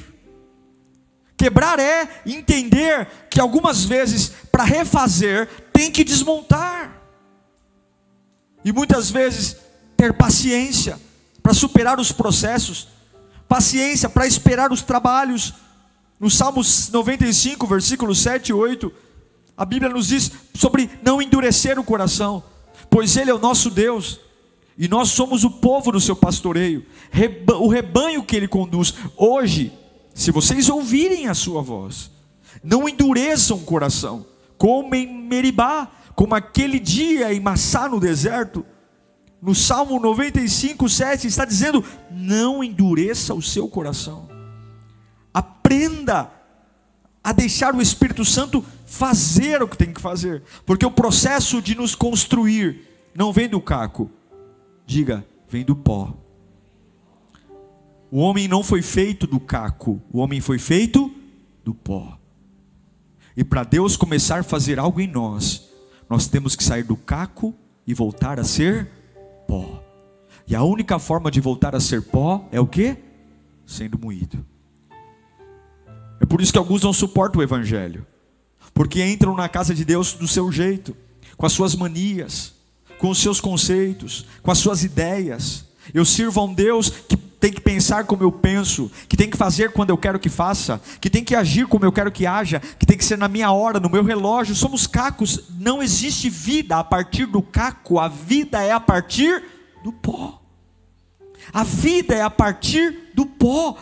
quebrar 1.37 1.79
é 1.79 2.21
entender 2.27 3.07
que 3.31 3.41
algumas 3.41 3.85
vezes, 3.85 4.33
para 4.51 4.65
refazer, 4.65 5.49
tem 5.73 5.89
que 5.89 6.03
desmontar. 6.03 7.01
E 8.65 8.73
muitas 8.73 9.09
vezes 9.09 9.57
ter 10.03 10.13
paciência 10.15 10.99
para 11.41 11.55
superar 11.55 12.01
os 12.01 12.11
processos, 12.11 12.89
paciência 13.49 14.09
para 14.09 14.27
esperar 14.27 14.73
os 14.73 14.83
trabalhos. 14.83 15.55
No 16.19 16.29
Salmos 16.29 16.89
95, 16.91 17.65
versículos 17.69 18.21
7 18.21 18.49
e 18.49 18.53
8, 18.53 18.93
a 19.57 19.65
Bíblia 19.65 19.93
nos 19.93 20.09
diz 20.09 20.33
sobre 20.55 20.91
não 21.05 21.23
endurecer 21.23 21.79
o 21.79 21.85
coração, 21.85 22.43
pois 22.91 23.17
Ele 23.17 23.31
é 23.31 23.35
o 23.35 23.39
nosso 23.39 23.71
Deus, 23.71 24.19
e 24.77 24.89
nós 24.89 25.11
somos 25.11 25.45
o 25.45 25.51
povo 25.51 25.93
do 25.93 26.01
seu 26.01 26.17
pastoreio, 26.17 26.85
o 27.61 27.69
rebanho 27.69 28.25
que 28.25 28.35
Ele 28.35 28.49
conduz. 28.49 28.95
Hoje, 29.17 29.73
se 30.13 30.33
vocês 30.33 30.69
ouvirem 30.69 31.29
a 31.29 31.35
sua 31.35 31.63
voz, 31.63 32.11
não 32.63 32.89
endureçam 32.89 33.59
o 33.59 33.65
coração, 33.65 34.27
como 34.59 34.97
em 34.97 35.07
Meribá, 35.07 35.89
como 36.17 36.35
aquele 36.35 36.81
dia 36.81 37.33
em 37.33 37.39
Massá 37.39 37.89
no 37.89 38.01
deserto, 38.01 38.67
no 39.43 39.57
Salmo 39.57 39.99
95, 39.99 40.89
7, 40.89 41.27
está 41.27 41.45
dizendo: 41.45 41.85
não 42.09 42.63
endureça 42.63 43.35
o 43.35 43.43
seu 43.43 43.69
coração, 43.69 44.29
aprenda 45.35 46.31
a 47.25 47.33
deixar 47.33 47.75
o 47.75 47.83
Espírito 47.83 48.25
Santo 48.25 48.65
fazer 48.87 49.61
o 49.61 49.69
que 49.69 49.77
tem 49.77 49.93
que 49.93 50.01
fazer, 50.01 50.45
porque 50.65 50.87
o 50.87 50.91
processo 50.91 51.61
de 51.61 51.75
nos 51.75 51.97
construir 51.97 52.89
não 53.15 53.33
vem 53.33 53.49
do 53.49 53.61
caco, 53.61 54.09
diga, 54.87 55.27
vem 55.49 55.65
do 55.65 55.75
pó. 55.75 56.15
O 58.11 58.19
homem 58.19 58.47
não 58.47 58.63
foi 58.63 58.83
feito 58.83 59.27
do 59.27 59.41
caco, 59.41 60.01
o 60.13 60.19
homem 60.19 60.41
foi 60.41 60.59
feito 60.59 61.11
do 61.65 61.75
pó. 61.75 62.19
E 63.37 63.43
para 63.43 63.65
Deus 63.65 63.97
começar 63.97 64.41
a 64.41 64.45
fazer 64.45 64.79
algo 64.79 65.01
em 65.01 65.07
nós, 65.07 65.71
nós 66.09 66.29
temos 66.29 66.55
que 66.55 66.63
sair 66.63 66.83
do 66.83 66.97
caco 66.97 67.55
e 67.87 67.95
voltar 67.95 68.39
a 68.39 68.45
ser 68.45 69.02
pó. 69.47 69.83
E 70.47 70.55
a 70.55 70.63
única 70.63 70.99
forma 70.99 71.31
de 71.31 71.41
voltar 71.41 71.75
a 71.75 71.81
ser 71.81 72.03
pó 72.03 72.47
é 72.51 72.61
o 72.61 72.67
que? 72.67 72.97
Sendo 73.65 73.99
moído. 73.99 74.45
É 76.21 76.27
por 76.27 76.41
isso 76.41 76.53
que 76.53 76.59
alguns 76.59 76.83
não 76.83 76.93
suportam 76.93 77.41
o 77.41 77.43
Evangelho, 77.43 78.07
porque 78.73 79.05
entram 79.05 79.35
na 79.35 79.49
casa 79.49 79.75
de 79.75 79.85
Deus 79.85 80.13
do 80.15 80.29
seu 80.29 80.51
jeito, 80.53 80.97
com 81.37 81.47
as 81.47 81.53
suas 81.53 81.75
manias, 81.75 82.55
com 82.99 83.11
os 83.11 83.19
seus 83.19 83.41
conceitos, 83.41 84.27
com 84.43 84.51
as 84.51 84.59
suas 84.59 84.85
ideias. 84.85 85.67
Eu 85.93 86.05
sirvo 86.05 86.41
a 86.41 86.45
um 86.45 86.55
Deus 86.55 86.91
que 86.91 87.17
tem 87.17 87.53
que 87.53 87.61
pensar 87.61 88.05
como 88.05 88.23
eu 88.23 88.31
penso, 88.31 88.91
que 89.09 89.17
tem 89.17 89.29
que 89.29 89.37
fazer 89.37 89.73
quando 89.73 89.91
eu 89.91 89.99
quero 89.99 90.21
que 90.21 90.29
faça, 90.29 90.81
que 91.01 91.11
tem 91.11 91.25
que 91.25 91.35
agir 91.35 91.67
como 91.67 91.85
eu 91.85 91.91
quero 91.91 92.13
que 92.13 92.25
haja, 92.25 92.61
que 92.79 92.87
tem 92.87 92.97
que 92.97 93.05
ser 93.05 93.19
na 93.19 93.27
minha 93.27 93.51
hora, 93.51 93.81
no 93.81 93.91
meu 93.91 94.05
relógio. 94.05 94.55
Somos 94.55 94.87
cacos. 94.87 95.45
Não 95.59 95.83
existe 95.83 96.31
vida 96.31 96.77
a 96.77 96.85
partir 96.85 97.27
do 97.27 97.43
caco, 97.43 97.99
a 97.99 98.07
vida 98.07 98.63
é 98.63 98.71
a 98.71 98.79
partir 98.79 99.43
do 99.83 99.93
pó. 99.93 100.41
A 101.53 101.65
vida 101.65 102.15
é 102.15 102.23
a 102.23 102.31
partir 102.31 103.11
do 103.15 103.27
pó. 103.27 103.77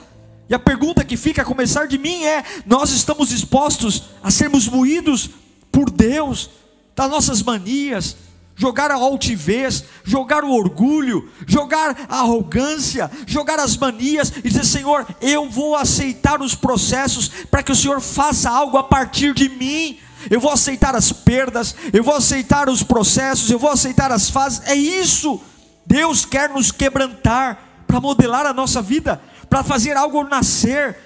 E 0.48 0.54
a 0.54 0.58
pergunta 0.58 1.04
que 1.04 1.16
fica 1.16 1.42
a 1.42 1.44
começar 1.44 1.86
de 1.86 1.98
mim 1.98 2.24
é: 2.24 2.42
nós 2.64 2.90
estamos 2.90 3.28
dispostos 3.28 4.04
a 4.22 4.30
sermos 4.30 4.66
moídos 4.66 5.30
por 5.70 5.90
Deus, 5.90 6.50
das 6.96 7.10
nossas 7.10 7.42
manias, 7.42 8.16
jogar 8.60 8.90
a 8.90 8.94
altivez, 8.94 9.84
jogar 10.04 10.44
o 10.44 10.52
orgulho, 10.52 11.30
jogar 11.46 11.96
a 12.10 12.18
arrogância, 12.18 13.10
jogar 13.26 13.58
as 13.58 13.74
manias 13.74 14.30
e 14.36 14.42
dizer: 14.42 14.66
Senhor, 14.66 15.06
eu 15.22 15.48
vou 15.48 15.74
aceitar 15.74 16.42
os 16.42 16.54
processos 16.54 17.28
para 17.50 17.62
que 17.62 17.72
o 17.72 17.74
Senhor 17.76 18.02
faça 18.02 18.50
algo 18.50 18.76
a 18.76 18.82
partir 18.82 19.32
de 19.32 19.48
mim. 19.48 19.98
Eu 20.30 20.38
vou 20.38 20.52
aceitar 20.52 20.94
as 20.94 21.10
perdas, 21.10 21.74
eu 21.90 22.04
vou 22.04 22.14
aceitar 22.14 22.68
os 22.68 22.82
processos, 22.82 23.50
eu 23.50 23.58
vou 23.58 23.70
aceitar 23.70 24.12
as 24.12 24.28
fases. 24.28 24.60
É 24.68 24.74
isso. 24.74 25.40
Deus 25.86 26.26
quer 26.26 26.50
nos 26.50 26.70
quebrantar 26.70 27.84
para 27.86 27.98
modelar 27.98 28.44
a 28.44 28.52
nossa 28.52 28.82
vida, 28.82 29.22
para 29.48 29.64
fazer 29.64 29.96
algo 29.96 30.22
nascer. 30.24 30.98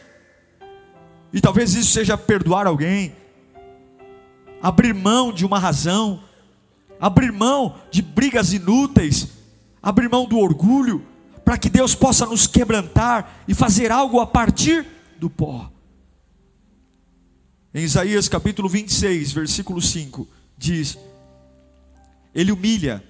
E 1.32 1.40
talvez 1.40 1.75
isso 1.75 1.92
seja 1.92 2.18
perdoar 2.18 2.66
alguém, 2.66 3.14
abrir 4.61 4.92
mão 4.92 5.32
de 5.32 5.46
uma 5.46 5.61
razão, 5.61 6.20
abrir 7.04 7.30
mão 7.30 7.78
de 7.90 8.00
brigas 8.00 8.54
inúteis, 8.54 9.28
abrir 9.82 10.08
mão 10.08 10.26
do 10.26 10.38
orgulho, 10.38 11.06
para 11.44 11.58
que 11.58 11.68
Deus 11.68 11.94
possa 11.94 12.25
nos 12.25 12.46
quebrantar 12.46 13.44
e 13.46 13.52
fazer 13.52 13.92
algo 13.92 14.20
a 14.20 14.26
partir 14.26 14.87
do 15.18 15.28
pó. 15.28 15.70
Em 17.75 17.84
Isaías 17.84 18.26
capítulo 18.26 18.70
26, 18.70 19.32
versículo 19.32 19.82
5, 19.82 20.26
diz: 20.56 20.96
Ele 22.34 22.50
humilha 22.50 23.04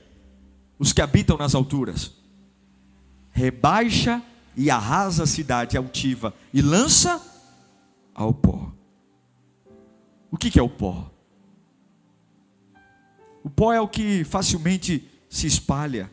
os 0.76 0.92
que 0.92 1.00
habitam 1.00 1.36
nas 1.36 1.54
alturas, 1.54 2.10
rebaixa 3.30 4.20
e 4.56 4.72
arrasa 4.72 5.22
a 5.22 5.26
cidade 5.28 5.76
altiva 5.76 6.34
e 6.52 6.60
lança 6.60 7.22
ao 8.12 8.34
pó. 8.34 8.72
O 10.32 10.36
que 10.36 10.58
é 10.58 10.62
o 10.62 10.68
pó? 10.68 11.13
O 13.44 13.50
pó 13.50 13.74
é 13.74 13.80
o 13.80 13.86
que 13.86 14.24
facilmente 14.24 15.06
se 15.28 15.46
espalha. 15.46 16.10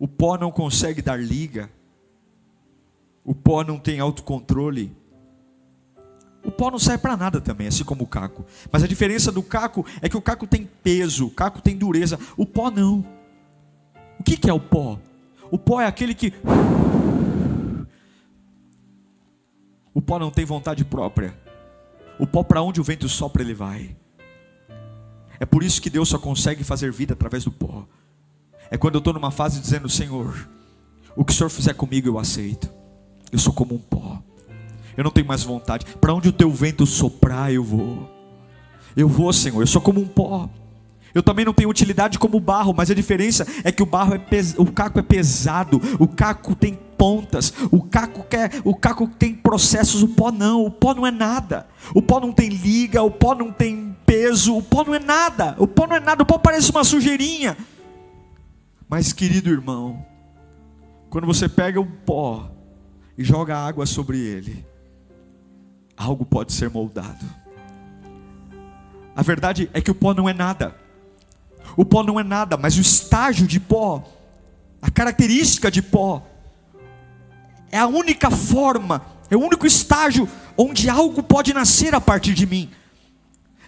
O 0.00 0.08
pó 0.08 0.36
não 0.36 0.50
consegue 0.50 1.00
dar 1.00 1.16
liga. 1.16 1.70
O 3.24 3.32
pó 3.32 3.62
não 3.62 3.78
tem 3.78 4.00
autocontrole. 4.00 4.94
O 6.44 6.50
pó 6.50 6.72
não 6.72 6.78
serve 6.78 6.98
para 6.98 7.16
nada 7.16 7.40
também, 7.40 7.68
assim 7.68 7.84
como 7.84 8.02
o 8.02 8.06
caco. 8.06 8.44
Mas 8.70 8.82
a 8.82 8.88
diferença 8.88 9.30
do 9.30 9.44
caco 9.44 9.86
é 10.02 10.08
que 10.08 10.16
o 10.16 10.22
caco 10.22 10.46
tem 10.46 10.68
peso, 10.82 11.28
o 11.28 11.30
caco 11.30 11.62
tem 11.62 11.76
dureza. 11.76 12.18
O 12.36 12.44
pó 12.44 12.68
não. 12.68 13.04
O 14.18 14.24
que, 14.24 14.36
que 14.36 14.50
é 14.50 14.52
o 14.52 14.60
pó? 14.60 14.98
O 15.52 15.58
pó 15.58 15.80
é 15.80 15.86
aquele 15.86 16.14
que. 16.14 16.32
O 19.94 20.02
pó 20.02 20.18
não 20.18 20.32
tem 20.32 20.44
vontade 20.44 20.84
própria. 20.84 21.32
O 22.18 22.26
pó, 22.26 22.42
para 22.42 22.62
onde 22.62 22.80
o 22.80 22.84
vento 22.84 23.08
sopra, 23.08 23.42
ele 23.42 23.54
vai. 23.54 23.96
É 25.38 25.46
por 25.46 25.62
isso 25.62 25.80
que 25.80 25.90
Deus 25.90 26.08
só 26.08 26.18
consegue 26.18 26.64
fazer 26.64 26.92
vida 26.92 27.14
através 27.14 27.44
do 27.44 27.50
pó. 27.50 27.86
É 28.70 28.76
quando 28.76 28.94
eu 28.94 28.98
estou 28.98 29.12
numa 29.12 29.30
fase 29.30 29.60
dizendo: 29.60 29.88
Senhor, 29.88 30.48
o 31.14 31.24
que 31.24 31.32
o 31.32 31.36
Senhor 31.36 31.50
fizer 31.50 31.74
comigo 31.74 32.08
eu 32.08 32.18
aceito. 32.18 32.70
Eu 33.30 33.38
sou 33.38 33.52
como 33.52 33.74
um 33.74 33.78
pó. 33.78 34.22
Eu 34.96 35.04
não 35.04 35.10
tenho 35.10 35.26
mais 35.26 35.42
vontade. 35.42 35.84
Para 36.00 36.14
onde 36.14 36.28
o 36.28 36.32
teu 36.32 36.50
vento 36.50 36.86
soprar, 36.86 37.52
eu 37.52 37.62
vou. 37.62 38.10
Eu 38.96 39.08
vou, 39.08 39.32
Senhor. 39.32 39.60
Eu 39.60 39.66
sou 39.66 39.82
como 39.82 40.00
um 40.00 40.06
pó. 40.06 40.48
Eu 41.16 41.22
também 41.22 41.46
não 41.46 41.54
tenho 41.54 41.70
utilidade 41.70 42.18
como 42.18 42.38
barro, 42.38 42.74
mas 42.76 42.90
a 42.90 42.94
diferença 42.94 43.46
é 43.64 43.72
que 43.72 43.82
o 43.82 43.86
barro 43.86 44.14
é 44.14 44.18
pes... 44.18 44.54
o 44.58 44.66
caco 44.66 44.98
é 44.98 45.02
pesado, 45.02 45.80
o 45.98 46.06
caco 46.06 46.54
tem 46.54 46.78
pontas, 46.98 47.54
o 47.70 47.82
caco 47.82 48.22
quer, 48.24 48.60
o 48.64 48.74
caco 48.74 49.08
tem 49.08 49.34
processos, 49.34 50.02
o 50.02 50.08
pó 50.08 50.30
não, 50.30 50.66
o 50.66 50.70
pó 50.70 50.94
não 50.94 51.06
é 51.06 51.10
nada. 51.10 51.66
O 51.94 52.02
pó 52.02 52.20
não 52.20 52.32
tem 52.32 52.50
liga, 52.50 53.02
o 53.02 53.10
pó 53.10 53.34
não 53.34 53.50
tem 53.50 53.85
peso, 54.06 54.56
o 54.56 54.62
pó 54.62 54.84
não 54.84 54.94
é 54.94 55.00
nada. 55.00 55.56
O 55.58 55.66
pó 55.66 55.86
não 55.86 55.96
é 55.96 56.00
nada, 56.00 56.22
o 56.22 56.26
pó 56.26 56.38
parece 56.38 56.70
uma 56.70 56.84
sujeirinha. 56.84 57.56
Mas 58.88 59.12
querido 59.12 59.50
irmão, 59.50 60.06
quando 61.10 61.26
você 61.26 61.48
pega 61.48 61.80
o 61.80 61.86
pó 61.86 62.48
e 63.18 63.24
joga 63.24 63.58
água 63.58 63.84
sobre 63.84 64.18
ele, 64.18 64.64
algo 65.96 66.24
pode 66.24 66.52
ser 66.52 66.70
moldado. 66.70 67.26
A 69.14 69.22
verdade 69.22 69.68
é 69.72 69.80
que 69.80 69.90
o 69.90 69.94
pó 69.94 70.14
não 70.14 70.28
é 70.28 70.32
nada. 70.32 70.76
O 71.76 71.84
pó 71.84 72.02
não 72.02 72.20
é 72.20 72.22
nada, 72.22 72.56
mas 72.56 72.76
o 72.76 72.80
estágio 72.80 73.46
de 73.46 73.58
pó, 73.58 74.04
a 74.80 74.90
característica 74.90 75.70
de 75.70 75.82
pó, 75.82 76.24
é 77.70 77.78
a 77.78 77.86
única 77.86 78.30
forma, 78.30 79.04
é 79.30 79.36
o 79.36 79.40
único 79.40 79.66
estágio 79.66 80.28
onde 80.56 80.88
algo 80.88 81.22
pode 81.22 81.52
nascer 81.52 81.94
a 81.94 82.00
partir 82.00 82.34
de 82.34 82.46
mim. 82.46 82.70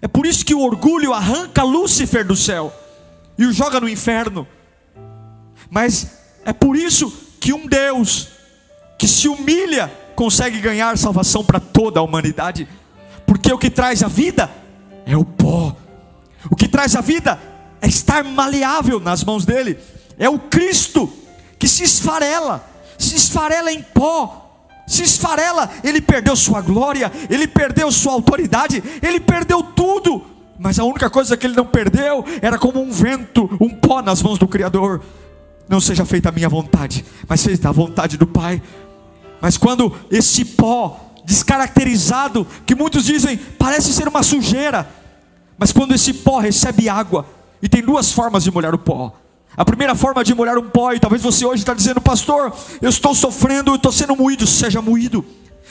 É 0.01 0.09
por 0.09 0.27
isso 0.27 0.45
que 0.45 0.55
o 0.55 0.61
orgulho 0.61 1.13
arranca 1.13 1.63
Lúcifer 1.63 2.27
do 2.27 2.37
céu 2.37 2.73
e 3.37 3.45
o 3.45 3.53
joga 3.53 3.81
no 3.81 3.89
inferno. 3.89 4.47
Mas 5.71 6.19
é 6.45 6.53
por 6.53 6.77
isso 6.77 7.13
que 7.41 7.53
um 7.53 7.67
Deus 7.67 8.29
que 8.99 9.07
se 9.07 9.29
humilha 9.29 9.93
consegue 10.17 10.61
ganhar 10.61 10.99
salvação 10.99 11.45
para 11.45 11.61
toda 11.61 12.01
a 12.01 12.03
humanidade, 12.03 12.69
porque 13.25 13.53
o 13.53 13.59
que 13.59 13.71
traz 13.71 14.03
a 14.03 14.09
vida 14.09 14.51
é 15.07 15.17
o 15.17 15.25
pó, 15.25 15.77
o 16.51 16.57
que 16.57 16.67
traz 16.67 16.97
a 16.97 17.01
vida 17.01 17.39
é 17.81 17.87
estar 17.87 18.25
maleável 18.25 18.99
nas 18.99 19.23
mãos 19.23 19.45
dele, 19.45 19.79
é 20.19 20.29
o 20.29 20.39
Cristo 20.39 21.13
que 21.59 21.69
se 21.69 21.85
esfarela, 21.85 22.69
se 22.99 23.15
esfarela 23.15 23.71
em 23.71 23.83
pó, 23.83 24.48
se 24.89 25.03
esfarela, 25.03 25.71
ele 25.85 26.01
perdeu 26.01 26.35
sua 26.35 26.61
glória, 26.63 27.13
ele 27.29 27.47
perdeu 27.47 27.93
sua 27.93 28.15
autoridade, 28.15 28.83
ele 29.03 29.21
perdeu 29.21 29.63
tudo, 29.63 30.25
mas 30.59 30.79
a 30.79 30.85
única 30.85 31.11
coisa 31.11 31.37
que 31.37 31.47
ele 31.47 31.55
não 31.55 31.67
perdeu 31.67 32.25
era 32.41 32.59
como 32.59 32.81
um 32.81 32.91
vento, 32.91 33.49
um 33.61 33.69
pó 33.69 34.03
nas 34.03 34.23
mãos 34.23 34.39
do 34.39 34.49
Criador. 34.49 35.03
Não 35.69 35.81
seja 35.81 36.07
feita 36.07 36.31
a 36.31 36.33
minha 36.33 36.49
vontade, 36.49 37.05
mas 37.29 37.41
seja 37.41 37.69
a 37.69 37.73
vontade 37.73 38.17
do 38.17 38.27
Pai. 38.27 38.63
Mas 39.41 39.59
quando 39.59 39.95
esse 40.11 40.45
pó 40.45 41.13
descaracterizado, 41.25 42.47
que 42.65 42.75
muitos 42.75 43.05
dizem 43.05 43.37
parece 43.37 43.93
ser 43.93 44.09
uma 44.09 44.23
sujeira, 44.23 44.91
mas 45.59 45.71
quando 45.71 45.95
esse 45.95 46.15
pó 46.15 46.39
recebe 46.39 46.89
água, 46.89 47.27
e 47.63 47.69
tem 47.69 47.83
duas 47.83 48.11
formas 48.11 48.45
de 48.45 48.51
molhar 48.51 48.75
o 48.75 48.79
pó. 48.79 49.15
A 49.59 49.65
primeira 49.65 49.93
forma 49.97 50.23
de 50.23 50.33
molhar 50.33 50.57
um 50.57 50.71
pó, 50.71 50.93
e 50.93 51.01
talvez 51.01 51.21
você 51.21 51.45
hoje 51.45 51.63
está 51.63 51.75
dizendo, 51.75 52.01
pastor, 52.01 52.57
eu 52.81 52.89
estou 52.89 53.13
sofrendo, 53.13 53.73
eu 53.73 53.75
estou 53.75 53.91
sendo 53.91 54.15
moído. 54.15 54.47
Seja 54.47 54.81
moído, 54.81 55.25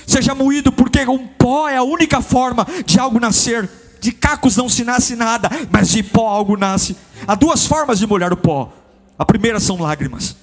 seja 0.05 0.35
moído, 0.35 0.73
porque 0.73 1.07
um 1.07 1.25
pó 1.25 1.69
é 1.69 1.77
a 1.77 1.83
única 1.83 2.19
forma 2.21 2.67
de 2.85 2.99
algo 2.99 3.17
nascer. 3.17 3.69
De 4.01 4.11
cacos 4.11 4.57
não 4.57 4.67
se 4.67 4.83
nasce 4.83 5.15
nada, 5.15 5.49
mas 5.71 5.87
de 5.87 6.03
pó 6.03 6.27
algo 6.27 6.57
nasce. 6.57 6.97
Há 7.25 7.33
duas 7.33 7.65
formas 7.65 7.97
de 7.97 8.05
molhar 8.05 8.33
o 8.33 8.37
pó. 8.37 8.73
A 9.17 9.23
primeira 9.23 9.57
são 9.57 9.79
lágrimas. 9.79 10.35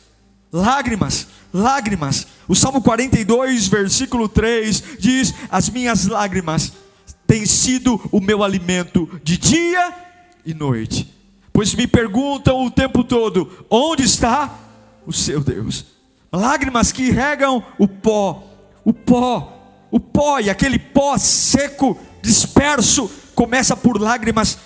Lágrimas, 0.50 1.26
lágrimas. 1.52 2.26
O 2.48 2.54
Salmo 2.54 2.80
42, 2.80 3.68
versículo 3.68 4.26
3 4.26 4.82
diz: 4.98 5.34
As 5.50 5.68
minhas 5.68 6.06
lágrimas 6.06 6.72
têm 7.26 7.44
sido 7.44 8.00
o 8.10 8.22
meu 8.22 8.42
alimento 8.42 9.06
de 9.22 9.36
dia 9.36 9.92
e 10.46 10.54
noite 10.54 11.13
pois 11.54 11.72
me 11.72 11.86
perguntam 11.86 12.66
o 12.66 12.70
tempo 12.70 13.04
todo: 13.04 13.64
onde 13.70 14.02
está 14.02 14.52
o 15.06 15.12
seu 15.12 15.40
Deus? 15.40 15.86
Lágrimas 16.32 16.90
que 16.90 17.12
regam 17.12 17.64
o 17.78 17.86
pó, 17.86 18.42
o 18.84 18.92
pó, 18.92 19.86
o 19.88 20.00
pó, 20.00 20.40
e 20.40 20.50
aquele 20.50 20.80
pó 20.80 21.16
seco, 21.16 21.96
disperso, 22.20 23.08
começa 23.36 23.76
por 23.76 24.00
lágrimas 24.00 24.58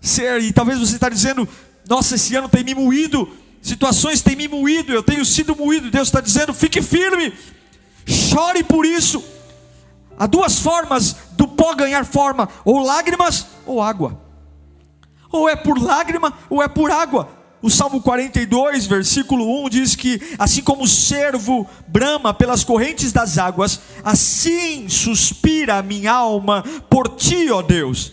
ser, 0.00 0.40
e 0.40 0.50
talvez 0.50 0.80
você 0.80 0.94
está 0.94 1.10
dizendo: 1.10 1.46
nossa, 1.86 2.14
esse 2.14 2.34
ano 2.34 2.48
tem 2.48 2.64
me 2.64 2.74
moído, 2.74 3.28
situações 3.60 4.22
têm 4.22 4.34
me 4.34 4.48
moído, 4.48 4.94
eu 4.94 5.02
tenho 5.02 5.24
sido 5.26 5.54
moído. 5.54 5.90
Deus 5.90 6.08
está 6.08 6.22
dizendo: 6.22 6.54
fique 6.54 6.80
firme, 6.80 7.34
chore 8.06 8.64
por 8.64 8.86
isso. 8.86 9.22
Há 10.18 10.26
duas 10.26 10.58
formas 10.58 11.16
do 11.32 11.46
pó 11.46 11.74
ganhar 11.74 12.06
forma: 12.06 12.48
ou 12.64 12.78
lágrimas 12.78 13.46
ou 13.66 13.82
água 13.82 14.29
ou 15.30 15.48
é 15.48 15.56
por 15.56 15.80
lágrima, 15.80 16.32
ou 16.48 16.62
é 16.62 16.68
por 16.68 16.90
água. 16.90 17.28
O 17.62 17.68
Salmo 17.68 18.00
42, 18.00 18.86
versículo 18.86 19.64
1 19.66 19.68
diz 19.68 19.94
que, 19.94 20.34
assim 20.38 20.62
como 20.62 20.84
o 20.84 20.88
servo 20.88 21.68
brama 21.86 22.32
pelas 22.32 22.64
correntes 22.64 23.12
das 23.12 23.36
águas, 23.36 23.80
assim 24.02 24.88
suspira 24.88 25.76
a 25.76 25.82
minha 25.82 26.12
alma 26.12 26.64
por 26.88 27.08
ti, 27.08 27.50
ó 27.50 27.60
Deus. 27.60 28.12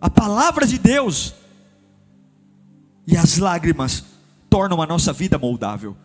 A 0.00 0.10
palavra 0.10 0.66
de 0.66 0.78
Deus 0.78 1.32
e 3.06 3.16
as 3.16 3.38
lágrimas 3.38 4.04
tornam 4.50 4.82
a 4.82 4.86
nossa 4.86 5.12
vida 5.12 5.38
moldável. 5.38 5.96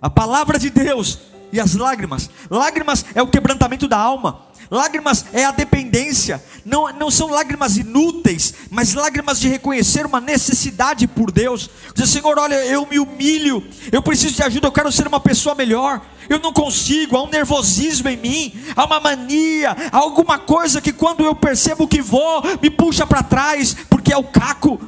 A 0.00 0.10
palavra 0.10 0.58
de 0.58 0.68
Deus 0.68 1.18
e 1.52 1.60
as 1.60 1.74
lágrimas. 1.74 2.28
Lágrimas 2.50 3.04
é 3.14 3.22
o 3.22 3.28
quebrantamento 3.28 3.88
da 3.88 3.98
alma. 3.98 4.42
Lágrimas 4.72 5.26
é 5.34 5.44
a 5.44 5.50
dependência, 5.50 6.42
não, 6.64 6.90
não 6.94 7.10
são 7.10 7.28
lágrimas 7.28 7.76
inúteis, 7.76 8.54
mas 8.70 8.94
lágrimas 8.94 9.38
de 9.38 9.46
reconhecer 9.46 10.06
uma 10.06 10.18
necessidade 10.18 11.06
por 11.06 11.30
Deus. 11.30 11.68
Dizer, 11.94 12.06
Senhor, 12.06 12.38
olha, 12.38 12.54
eu 12.64 12.86
me 12.86 12.98
humilho, 12.98 13.62
eu 13.92 14.00
preciso 14.00 14.36
de 14.36 14.42
ajuda, 14.42 14.68
eu 14.68 14.72
quero 14.72 14.90
ser 14.90 15.06
uma 15.06 15.20
pessoa 15.20 15.54
melhor. 15.54 16.00
Eu 16.26 16.38
não 16.38 16.54
consigo, 16.54 17.18
há 17.18 17.22
um 17.22 17.28
nervosismo 17.28 18.08
em 18.08 18.16
mim, 18.16 18.64
há 18.74 18.86
uma 18.86 18.98
mania, 18.98 19.76
há 19.92 19.98
alguma 19.98 20.38
coisa 20.38 20.80
que 20.80 20.90
quando 20.90 21.22
eu 21.22 21.34
percebo 21.34 21.86
que 21.86 22.00
vou, 22.00 22.42
me 22.62 22.70
puxa 22.70 23.06
para 23.06 23.22
trás, 23.22 23.76
porque 23.90 24.10
é 24.10 24.16
o 24.16 24.24
caco. 24.24 24.80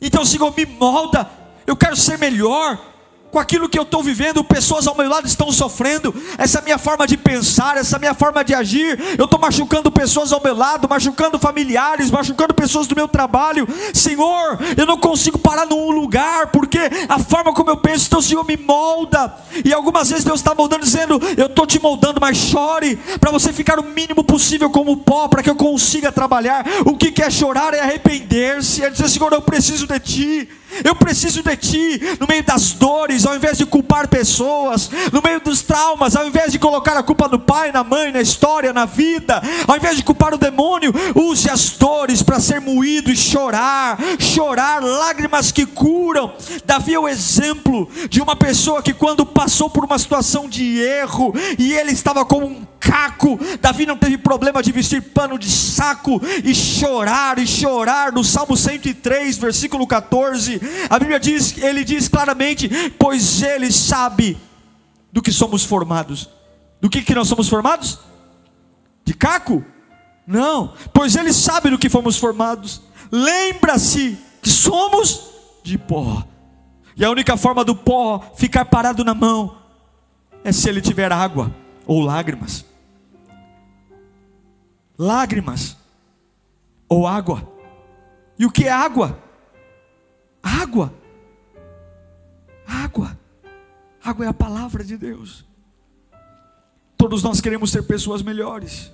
Então, 0.00 0.24
Senhor, 0.24 0.54
me 0.56 0.64
molda. 0.64 1.28
Eu 1.66 1.76
quero 1.76 1.96
ser 1.96 2.18
melhor 2.18 2.78
com 3.30 3.38
aquilo 3.38 3.68
que 3.68 3.78
eu 3.78 3.82
estou 3.82 4.02
vivendo, 4.02 4.42
pessoas 4.42 4.86
ao 4.86 4.96
meu 4.96 5.08
lado 5.08 5.26
estão 5.26 5.52
sofrendo, 5.52 6.14
essa 6.36 6.60
minha 6.60 6.78
forma 6.78 7.06
de 7.06 7.16
pensar, 7.16 7.76
essa 7.76 7.98
minha 7.98 8.14
forma 8.14 8.42
de 8.42 8.54
agir, 8.54 8.98
eu 9.18 9.24
estou 9.26 9.38
machucando 9.38 9.90
pessoas 9.90 10.32
ao 10.32 10.42
meu 10.42 10.54
lado, 10.54 10.88
machucando 10.88 11.38
familiares, 11.38 12.10
machucando 12.10 12.54
pessoas 12.54 12.86
do 12.86 12.96
meu 12.96 13.06
trabalho, 13.06 13.68
Senhor, 13.92 14.58
eu 14.76 14.86
não 14.86 14.98
consigo 14.98 15.38
parar 15.38 15.66
num 15.66 15.90
lugar, 15.90 16.48
porque 16.48 16.78
a 17.08 17.18
forma 17.18 17.52
como 17.52 17.70
eu 17.70 17.76
penso, 17.76 18.06
então 18.06 18.22
Senhor 18.22 18.44
me 18.44 18.56
molda, 18.56 19.34
e 19.64 19.72
algumas 19.72 20.08
vezes 20.08 20.24
Deus 20.24 20.40
está 20.40 20.54
moldando, 20.54 20.84
dizendo, 20.84 21.20
eu 21.36 21.46
estou 21.46 21.66
te 21.66 21.80
moldando, 21.80 22.20
mas 22.20 22.36
chore, 22.36 22.96
para 23.20 23.30
você 23.30 23.52
ficar 23.52 23.78
o 23.78 23.84
mínimo 23.84 24.24
possível 24.24 24.70
como 24.70 24.96
pó, 24.96 25.28
para 25.28 25.42
que 25.42 25.50
eu 25.50 25.56
consiga 25.56 26.10
trabalhar, 26.10 26.64
o 26.84 26.96
que 26.96 27.10
quer 27.10 27.30
chorar 27.30 27.74
é 27.74 27.80
arrepender-se, 27.80 28.82
é 28.82 28.90
dizer, 28.90 29.08
Senhor, 29.08 29.32
eu 29.32 29.42
preciso 29.42 29.86
de 29.86 29.98
Ti, 29.98 30.48
eu 30.84 30.94
preciso 30.94 31.42
de 31.42 31.56
Ti, 31.56 32.00
no 32.20 32.26
meio 32.26 32.42
das 32.42 32.72
dores, 32.72 33.26
ao 33.26 33.34
invés 33.34 33.58
de 33.58 33.66
culpar 33.66 34.08
pessoas, 34.08 34.90
no 35.12 35.20
meio 35.22 35.40
dos 35.40 35.62
traumas, 35.62 36.14
ao 36.14 36.26
invés 36.26 36.52
de 36.52 36.58
colocar 36.58 36.96
a 36.96 37.02
culpa 37.02 37.28
no 37.28 37.38
pai, 37.38 37.72
na 37.72 37.82
mãe, 37.82 38.12
na 38.12 38.20
história, 38.20 38.72
na 38.72 38.84
vida, 38.84 39.42
ao 39.66 39.76
invés 39.76 39.96
de 39.96 40.02
culpar 40.02 40.34
o 40.34 40.38
demônio, 40.38 40.92
use 41.14 41.50
as 41.50 41.70
dores 41.70 42.22
para 42.22 42.40
ser 42.40 42.60
moído 42.60 43.10
e 43.10 43.16
chorar, 43.16 43.98
chorar, 44.18 44.82
lágrimas 44.82 45.50
que 45.50 45.66
curam. 45.66 46.32
Davi 46.64 46.94
é 46.94 46.98
o 46.98 47.08
exemplo 47.08 47.88
de 48.08 48.20
uma 48.20 48.36
pessoa 48.36 48.82
que, 48.82 48.92
quando 48.92 49.26
passou 49.26 49.68
por 49.68 49.84
uma 49.84 49.98
situação 49.98 50.48
de 50.48 50.80
erro, 50.80 51.34
e 51.58 51.72
ele 51.72 51.92
estava 51.92 52.24
como 52.24 52.46
um 52.46 52.66
caco. 52.78 53.38
Davi 53.60 53.86
não 53.86 53.96
teve 53.96 54.16
problema 54.18 54.62
de 54.62 54.72
vestir 54.72 55.02
pano 55.02 55.38
de 55.38 55.50
saco 55.50 56.20
e 56.44 56.54
chorar 56.54 57.38
e 57.38 57.46
chorar. 57.46 58.12
No 58.12 58.24
Salmo 58.24 58.56
103, 58.56 59.36
versículo 59.38 59.86
14, 59.86 60.60
a 60.88 60.98
Bíblia 60.98 61.20
diz, 61.20 61.58
ele 61.58 61.84
diz 61.84 62.08
claramente: 62.08 62.68
"Pois 62.98 63.42
ele 63.42 63.70
sabe 63.72 64.38
do 65.12 65.22
que 65.22 65.32
somos 65.32 65.64
formados". 65.64 66.28
Do 66.80 66.88
que 66.88 67.02
que 67.02 67.14
nós 67.14 67.28
somos 67.28 67.48
formados? 67.48 67.98
De 69.04 69.12
caco? 69.12 69.64
Não, 70.26 70.74
pois 70.92 71.16
ele 71.16 71.32
sabe 71.32 71.70
do 71.70 71.78
que 71.78 71.88
fomos 71.88 72.18
formados. 72.18 72.82
Lembra-se 73.10 74.18
que 74.42 74.50
somos 74.50 75.30
de 75.64 75.76
pó. 75.78 76.24
E 76.96 77.04
a 77.04 77.10
única 77.10 77.36
forma 77.36 77.64
do 77.64 77.74
pó 77.74 78.34
ficar 78.36 78.64
parado 78.66 79.04
na 79.04 79.14
mão 79.14 79.56
é 80.44 80.52
se 80.52 80.68
ele 80.68 80.80
tiver 80.80 81.12
água 81.12 81.52
ou 81.88 82.00
lágrimas 82.00 82.64
lágrimas 84.98 85.76
ou 86.88 87.06
água. 87.06 87.46
E 88.36 88.44
o 88.44 88.50
que 88.50 88.64
é 88.64 88.70
água? 88.70 89.18
Água. 90.42 90.92
Água. 92.66 93.16
Água 94.02 94.24
é 94.24 94.28
a 94.28 94.34
palavra 94.34 94.82
de 94.82 94.96
Deus. 94.96 95.44
Todos 96.96 97.22
nós 97.22 97.40
queremos 97.40 97.70
ser 97.70 97.82
pessoas 97.84 98.22
melhores. 98.22 98.92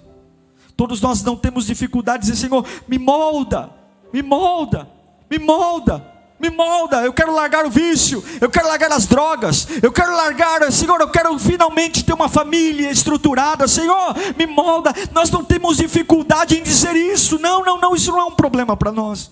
Todos 0.77 1.01
nós 1.01 1.23
não 1.23 1.37
temos 1.37 1.65
dificuldades 1.67 2.29
de 2.29 2.37
Senhor, 2.37 2.67
me 2.89 2.99
molda, 2.99 3.71
me 4.13 4.23
molda, 4.23 4.91
me 5.31 5.39
molda 5.39 6.14
me 6.45 6.51
molda, 6.51 7.03
eu 7.03 7.13
quero 7.13 7.35
largar 7.35 7.65
o 7.65 7.71
vício, 7.71 8.23
eu 8.39 8.51
quero 8.51 8.69
largar 8.69 8.93
as 8.93 9.07
drogas, 9.07 9.67
eu 9.83 9.91
quero 9.91 10.15
largar, 10.15 10.71
Senhor, 10.71 11.01
eu 11.01 11.09
quero 11.09 11.39
finalmente 11.39 12.05
ter 12.05 12.13
uma 12.13 12.29
família 12.29 12.91
estruturada, 12.91 13.67
Senhor, 13.67 14.15
me 14.37 14.47
molda. 14.47 14.93
Nós 15.13 15.31
não 15.31 15.43
temos 15.43 15.79
dificuldade 15.79 16.59
em 16.59 16.63
dizer 16.63 16.95
isso, 16.95 17.39
não, 17.39 17.65
não, 17.65 17.81
não, 17.81 17.95
isso 17.95 18.13
não 18.13 18.21
é 18.21 18.25
um 18.25 18.35
problema 18.35 18.77
para 18.77 18.93
nós. 18.93 19.31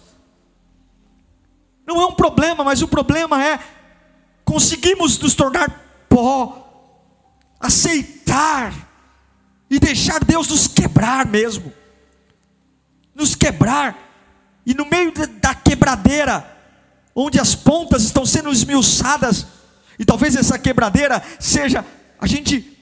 Não 1.87 2.01
é 2.01 2.07
um 2.07 2.13
problema, 2.13 2.65
mas 2.65 2.81
o 2.81 2.89
problema 2.89 3.45
é 3.45 3.59
conseguimos 4.43 5.19
nos 5.19 5.35
tornar 5.35 6.07
pó, 6.09 6.97
aceitar 7.61 8.73
e 9.69 9.79
deixar 9.79 10.25
Deus 10.25 10.49
nos 10.49 10.67
quebrar 10.67 11.27
mesmo, 11.27 11.73
nos 13.15 13.35
quebrar, 13.35 13.99
e 14.65 14.73
no 14.73 14.87
meio 14.87 15.13
da 15.41 15.55
quebradeira, 15.55 16.52
onde 17.15 17.39
as 17.39 17.55
pontas 17.55 18.03
estão 18.05 18.25
sendo 18.25 18.51
esmiuçadas, 18.51 19.47
e 19.99 20.05
talvez 20.05 20.35
essa 20.35 20.59
quebradeira 20.59 21.23
seja 21.39 21.85
a 22.19 22.27
gente 22.27 22.77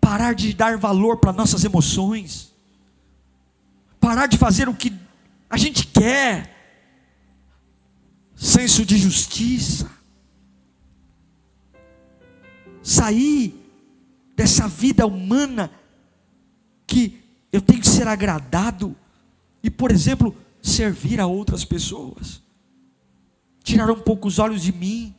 parar 0.00 0.34
de 0.34 0.52
dar 0.52 0.76
valor 0.76 1.18
para 1.18 1.32
nossas 1.32 1.64
emoções, 1.64 2.52
parar 4.00 4.26
de 4.26 4.36
fazer 4.36 4.68
o 4.68 4.74
que 4.74 4.92
a 5.48 5.56
gente 5.56 5.86
quer, 5.86 6.50
senso 8.34 8.84
de 8.84 8.98
justiça, 8.98 9.88
sair 12.82 13.54
dessa 14.34 14.66
vida 14.66 15.06
humana 15.06 15.70
que 16.86 17.22
eu 17.52 17.60
tenho 17.60 17.80
que 17.80 17.88
ser 17.88 18.08
agradado 18.08 18.96
e, 19.62 19.70
por 19.70 19.92
exemplo, 19.92 20.36
servir 20.60 21.20
a 21.20 21.26
outras 21.26 21.64
pessoas 21.64 22.42
tirar 23.62 23.90
um 23.90 24.00
pouco 24.00 24.28
os 24.28 24.38
olhos 24.38 24.62
de 24.62 24.72
mim, 24.72 25.14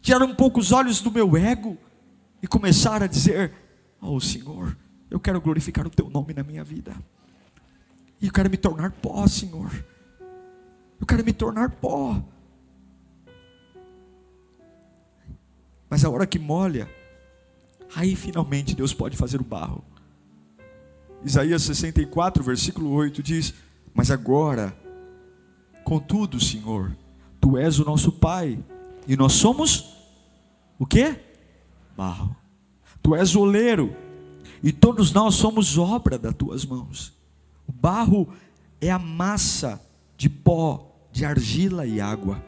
tirar 0.00 0.22
um 0.22 0.34
pouco 0.34 0.60
os 0.60 0.72
olhos 0.72 1.00
do 1.00 1.10
meu 1.10 1.36
ego 1.36 1.76
e 2.42 2.46
começar 2.46 3.02
a 3.02 3.06
dizer: 3.06 3.52
Oh 4.00 4.20
Senhor, 4.20 4.76
eu 5.10 5.20
quero 5.20 5.40
glorificar 5.40 5.86
o 5.86 5.90
Teu 5.90 6.08
nome 6.08 6.32
na 6.32 6.42
minha 6.42 6.64
vida, 6.64 6.94
e 8.20 8.26
eu 8.26 8.32
quero 8.32 8.50
me 8.50 8.56
tornar 8.56 8.90
pó, 8.92 9.26
Senhor, 9.26 9.70
eu 11.00 11.06
quero 11.06 11.24
me 11.24 11.32
tornar 11.32 11.70
pó. 11.70 12.22
Mas 15.90 16.04
a 16.04 16.10
hora 16.10 16.26
que 16.26 16.38
molha, 16.38 16.88
aí 17.94 18.16
finalmente 18.16 18.74
Deus 18.74 18.94
pode 18.94 19.16
fazer 19.16 19.40
o 19.40 19.44
barro. 19.44 19.84
Isaías 21.24 21.62
64, 21.62 22.42
versículo 22.42 22.90
8 22.90 23.22
diz: 23.22 23.54
Mas 23.94 24.10
agora, 24.10 24.74
contudo, 25.84 26.40
Senhor, 26.40 26.96
Tu 27.42 27.58
és 27.58 27.80
o 27.80 27.84
nosso 27.84 28.12
Pai 28.12 28.56
e 29.08 29.16
nós 29.16 29.32
somos 29.32 29.96
o 30.78 30.86
que? 30.86 31.16
Barro. 31.96 32.36
Tu 33.02 33.16
és 33.16 33.34
o 33.34 33.40
oleiro 33.40 33.94
e 34.62 34.72
todos 34.72 35.12
nós 35.12 35.34
somos 35.34 35.76
obra 35.76 36.16
das 36.16 36.34
tuas 36.36 36.64
mãos. 36.64 37.12
O 37.66 37.72
barro 37.72 38.32
é 38.80 38.92
a 38.92 38.98
massa 38.98 39.84
de 40.16 40.30
pó, 40.30 40.88
de 41.10 41.24
argila 41.24 41.84
e 41.84 42.00
água. 42.00 42.40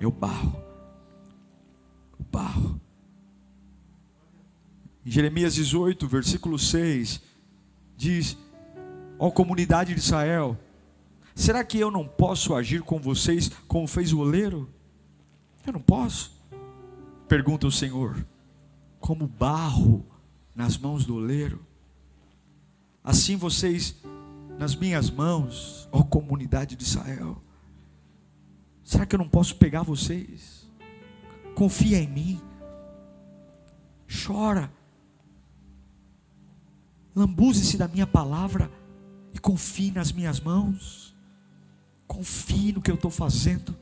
É 0.00 0.06
o 0.06 0.10
barro. 0.10 0.56
O 2.18 2.24
barro. 2.32 2.80
Em 5.04 5.10
Jeremias 5.10 5.54
18, 5.54 6.08
versículo 6.08 6.58
6, 6.58 7.20
diz: 7.98 8.34
Ó 9.18 9.30
comunidade 9.30 9.92
de 9.92 10.00
Israel, 10.00 10.56
Será 11.38 11.62
que 11.62 11.78
eu 11.78 11.88
não 11.88 12.04
posso 12.04 12.52
agir 12.52 12.82
com 12.82 12.98
vocês 12.98 13.48
como 13.68 13.86
fez 13.86 14.12
o 14.12 14.18
oleiro? 14.18 14.68
Eu 15.64 15.72
não 15.72 15.80
posso. 15.80 16.32
Pergunta 17.28 17.64
o 17.64 17.70
Senhor. 17.70 18.26
Como 18.98 19.28
barro 19.28 20.04
nas 20.52 20.76
mãos 20.76 21.06
do 21.06 21.14
oleiro, 21.14 21.64
assim 23.04 23.36
vocês 23.36 23.94
nas 24.58 24.74
minhas 24.74 25.10
mãos, 25.10 25.88
ó 25.92 26.02
comunidade 26.02 26.74
de 26.74 26.82
Israel. 26.82 27.40
Será 28.82 29.06
que 29.06 29.14
eu 29.14 29.18
não 29.20 29.28
posso 29.28 29.54
pegar 29.54 29.84
vocês? 29.84 30.68
Confia 31.54 31.98
em 31.98 32.08
mim. 32.08 32.42
Chora. 34.26 34.72
Lambuze-se 37.14 37.76
da 37.76 37.86
minha 37.86 38.08
palavra 38.08 38.68
e 39.32 39.38
confie 39.38 39.92
nas 39.92 40.10
minhas 40.10 40.40
mãos. 40.40 41.07
Confie 42.08 42.72
no 42.72 42.80
que 42.80 42.90
eu 42.90 42.94
estou 42.94 43.10
fazendo. 43.10 43.76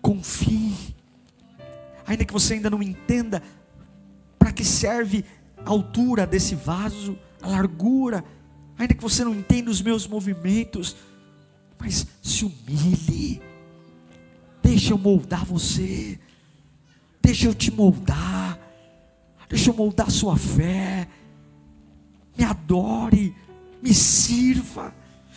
Confie. 0.00 0.94
Ainda 2.06 2.24
que 2.24 2.32
você 2.32 2.54
ainda 2.54 2.68
não 2.68 2.82
entenda 2.82 3.42
para 4.38 4.52
que 4.52 4.62
serve 4.62 5.24
a 5.64 5.70
altura 5.70 6.26
desse 6.26 6.54
vaso, 6.54 7.18
a 7.40 7.48
largura, 7.48 8.22
ainda 8.78 8.92
que 8.92 9.02
você 9.02 9.24
não 9.24 9.34
entenda 9.34 9.70
os 9.70 9.80
meus 9.80 10.06
movimentos, 10.06 10.94
mas 11.78 12.06
se 12.22 12.44
humilhe. 12.44 13.40
Deixa 14.62 14.92
eu 14.92 14.98
moldar 14.98 15.46
você. 15.46 16.20
Deixa 17.22 17.46
eu 17.46 17.54
te 17.54 17.70
moldar. 17.70 18.58
Deixa 19.48 19.70
eu 19.70 19.74
moldar 19.74 20.10
sua 20.10 20.36
fé. 20.36 21.08
Me 22.36 22.44
adore, 22.44 23.34
me 23.82 23.94
sirva 23.94 24.94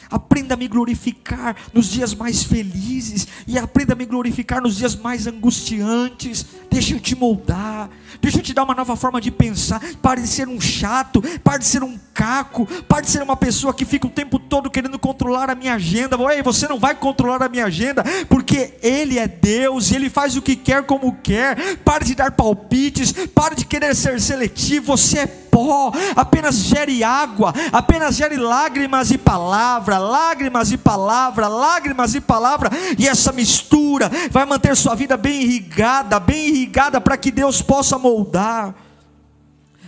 Aprenda 0.09 0.53
a 0.53 0.57
me 0.57 0.67
glorificar 0.67 1.55
nos 1.73 1.87
dias 1.87 2.13
mais 2.13 2.43
felizes 2.43 3.27
e 3.45 3.57
aprenda 3.57 3.93
a 3.93 3.95
me 3.95 4.05
glorificar 4.05 4.61
nos 4.61 4.77
dias 4.77 4.95
mais 4.95 5.27
angustiantes. 5.27 6.45
Deixa 6.69 6.93
eu 6.93 6.99
te 6.99 7.15
moldar, 7.15 7.89
deixa 8.21 8.37
eu 8.39 8.43
te 8.43 8.53
dar 8.53 8.63
uma 8.63 8.75
nova 8.75 8.95
forma 8.95 9.19
de 9.19 9.31
pensar. 9.31 9.81
Pare 10.01 10.21
de 10.21 10.27
ser 10.27 10.47
um 10.47 10.59
chato, 10.59 11.21
pare 11.43 11.59
de 11.59 11.65
ser 11.65 11.83
um 11.83 11.97
caco, 12.13 12.65
pare 12.83 13.05
de 13.05 13.11
ser 13.11 13.21
uma 13.21 13.35
pessoa 13.35 13.73
que 13.73 13.85
fica 13.85 14.07
o 14.07 14.11
tempo 14.11 14.39
todo 14.39 14.69
querendo 14.69 14.97
controlar 14.97 15.49
a 15.49 15.55
minha 15.55 15.73
agenda. 15.73 16.17
Ei, 16.33 16.41
você 16.41 16.67
não 16.67 16.79
vai 16.79 16.95
controlar 16.95 17.43
a 17.43 17.49
minha 17.49 17.65
agenda, 17.65 18.03
porque 18.29 18.75
Ele 18.81 19.19
é 19.19 19.27
Deus 19.27 19.91
Ele 19.91 20.09
faz 20.09 20.35
o 20.35 20.41
que 20.41 20.55
quer 20.55 20.83
como 20.83 21.17
quer. 21.21 21.77
Pare 21.77 22.05
de 22.05 22.15
dar 22.15 22.31
palpites, 22.31 23.11
pare 23.33 23.55
de 23.55 23.65
querer 23.65 23.95
ser 23.95 24.19
seletivo. 24.19 24.97
Você 24.97 25.19
é 25.19 25.27
pó, 25.57 25.91
apenas 26.15 26.57
gere 26.57 27.03
água, 27.03 27.51
apenas 27.71 28.15
gere 28.15 28.37
lágrimas 28.37 29.09
e 29.09 29.17
palavra, 29.17 29.97
lágrimas 29.97 30.71
e 30.71 30.77
palavra, 30.77 31.47
lágrimas 31.47 32.13
e 32.13 32.21
palavra, 32.21 32.69
e 32.95 33.07
essa 33.07 33.31
mistura 33.31 34.11
vai 34.29 34.45
manter 34.45 34.75
sua 34.75 34.93
vida 34.93 35.17
bem 35.17 35.41
irrigada, 35.41 36.19
bem 36.19 36.49
irrigada, 36.49 37.01
para 37.01 37.17
que 37.17 37.31
Deus 37.31 37.59
possa 37.59 37.97
moldar, 37.97 38.75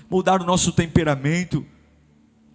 moldar 0.10 0.42
o 0.42 0.46
nosso 0.46 0.72
temperamento, 0.72 1.64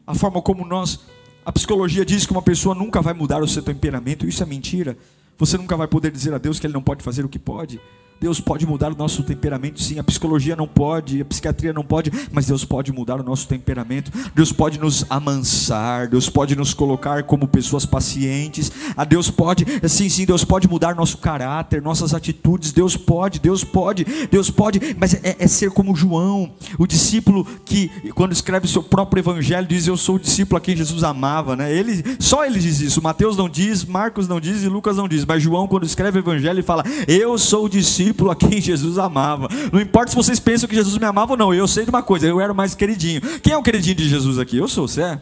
a 0.05 0.15
forma 0.15 0.43
como 0.43 0.67
nós, 0.67 0.99
a 1.47 1.53
psicologia 1.53 2.05
diz 2.05 2.27
que 2.27 2.33
uma 2.33 2.43
pessoa 2.43 2.75
nunca 2.75 3.01
vai 3.01 3.15
mudar 3.15 3.41
o 3.45 3.47
seu 3.47 3.63
temperamento, 3.63 4.27
isso 4.27 4.43
é 4.43 4.47
mentira, 4.47 4.99
você 5.39 5.57
nunca 5.57 5.77
vai 5.77 5.87
poder 5.87 6.11
dizer 6.11 6.35
a 6.35 6.39
Deus 6.39 6.59
que 6.59 6.67
Ele 6.67 6.75
não 6.75 6.83
pode 6.83 7.05
fazer 7.05 7.25
o 7.25 7.29
que 7.29 7.39
pode. 7.39 7.81
Deus 8.21 8.41
pode 8.41 8.67
mudar 8.67 8.93
o 8.93 8.97
nosso 8.97 9.23
temperamento, 9.23 9.83
sim. 9.83 9.99
A 9.99 10.05
psicologia 10.05 10.57
não 10.57 10.67
pode, 10.67 11.21
a 11.21 11.25
psiquiatria 11.25 11.73
não 11.73 11.85
pode, 11.85 12.11
mas 12.33 12.47
Deus 12.47 12.65
pode 12.65 12.93
mudar 12.93 13.21
o 13.21 13.23
nosso 13.23 13.47
temperamento. 13.47 14.11
Deus 14.35 14.51
pode 14.51 14.79
nos 14.79 15.05
amansar, 15.11 16.09
Deus 16.09 16.31
pode 16.31 16.57
nos 16.57 16.73
colocar 16.73 17.25
como 17.25 17.47
pessoas 17.47 17.85
pacientes. 17.85 18.73
A 18.97 19.03
ah, 19.03 19.05
Deus 19.05 19.31
pode, 19.31 19.67
sim, 19.89 20.09
sim, 20.09 20.25
Deus 20.25 20.45
pode 20.45 20.69
mudar 20.69 20.95
nosso 20.95 21.19
caráter, 21.19 21.83
nossas 21.83 22.15
atitudes. 22.15 22.73
Deus 22.73 22.97
pode, 22.97 23.41
Deus 23.41 23.63
pode, 23.63 24.05
Deus 24.31 24.51
pode, 24.51 24.81
mas 24.99 25.15
é, 25.15 25.37
é 25.39 25.47
ser 25.47 25.71
como 25.71 25.95
João, 25.95 26.53
o 26.79 26.87
discípulo 26.87 27.47
que, 27.65 27.91
quando 28.15 28.33
escreve 28.33 28.67
seu 28.69 28.83
próprio 28.83 29.21
evangelho, 29.21 29.67
diz: 29.67 29.87
Eu 29.87 29.97
sou 29.97 30.17
o 30.17 30.21
discípulo 30.21 30.57
a 30.57 30.61
quem 30.61 30.77
Jesus 30.77 31.05
amava, 31.05 31.57
né? 31.57 31.71
Ele, 31.71 32.03
só 32.19 32.47
ele 32.47 32.59
diz 32.59 32.81
isso. 32.81 33.03
Mateus 33.03 33.37
não 33.37 33.49
diz, 33.49 33.85
Marcos 33.85 34.27
não 34.27 34.41
diz 34.41 34.63
e 34.63 34.69
Lucas 34.69 34.97
não 34.97 35.09
diz, 35.09 35.27
mas 35.27 35.43
João, 35.43 35.69
quando 35.69 35.85
escreve 35.85 36.19
o 36.19 36.23
evangelho, 36.23 36.55
ele 36.55 36.63
fala: 36.63 36.85
Eu 37.07 37.37
sou 37.37 37.67
o 37.67 37.69
discípulo 37.69 38.04
discípulo 38.05 38.31
a 38.31 38.37
quem 38.37 38.61
Jesus 38.61 38.99
amava. 38.99 39.49
Não 39.73 39.81
importa 39.81 40.11
se 40.11 40.17
vocês 40.17 40.39
pensam 40.39 40.69
que 40.69 40.75
Jesus 40.75 40.99
me 40.99 41.07
amava 41.07 41.33
ou 41.33 41.39
não, 41.39 41.55
eu 41.55 41.67
sei 41.67 41.85
de 41.85 41.91
uma 41.91 42.03
coisa, 42.03 42.27
eu 42.27 42.41
era 42.41 42.53
o 42.53 42.57
mais 42.57 42.75
queridinho. 42.75 43.21
Quem 43.41 43.53
é 43.53 43.57
o 43.57 43.63
queridinho 43.63 43.97
de 43.97 44.09
Jesus 44.09 44.39
aqui? 44.39 44.57
Eu 44.57 44.69
sou, 44.69 44.87
você 44.87 45.03
é? 45.03 45.21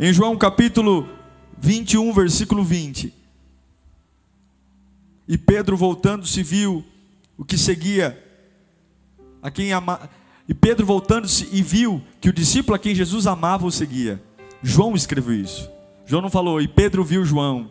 Em 0.00 0.12
João 0.12 0.36
capítulo 0.36 1.08
21, 1.58 2.12
versículo 2.12 2.64
20. 2.64 3.12
E 5.26 5.36
Pedro 5.36 5.76
voltando-se 5.76 6.42
viu 6.42 6.84
o 7.36 7.44
que 7.44 7.58
seguia 7.58 8.18
a 9.42 9.50
quem 9.50 9.72
ama... 9.72 10.08
E 10.48 10.54
Pedro 10.54 10.86
voltando-se 10.86 11.46
e 11.52 11.60
viu 11.60 12.02
que 12.22 12.30
o 12.30 12.32
discípulo 12.32 12.74
a 12.74 12.78
quem 12.78 12.94
Jesus 12.94 13.26
amava 13.26 13.66
o 13.66 13.70
seguia. 13.70 14.22
João 14.62 14.94
escreveu 14.94 15.34
isso. 15.34 15.70
João 16.06 16.22
não 16.22 16.30
falou, 16.30 16.58
e 16.58 16.66
Pedro 16.66 17.04
viu 17.04 17.22
João. 17.22 17.70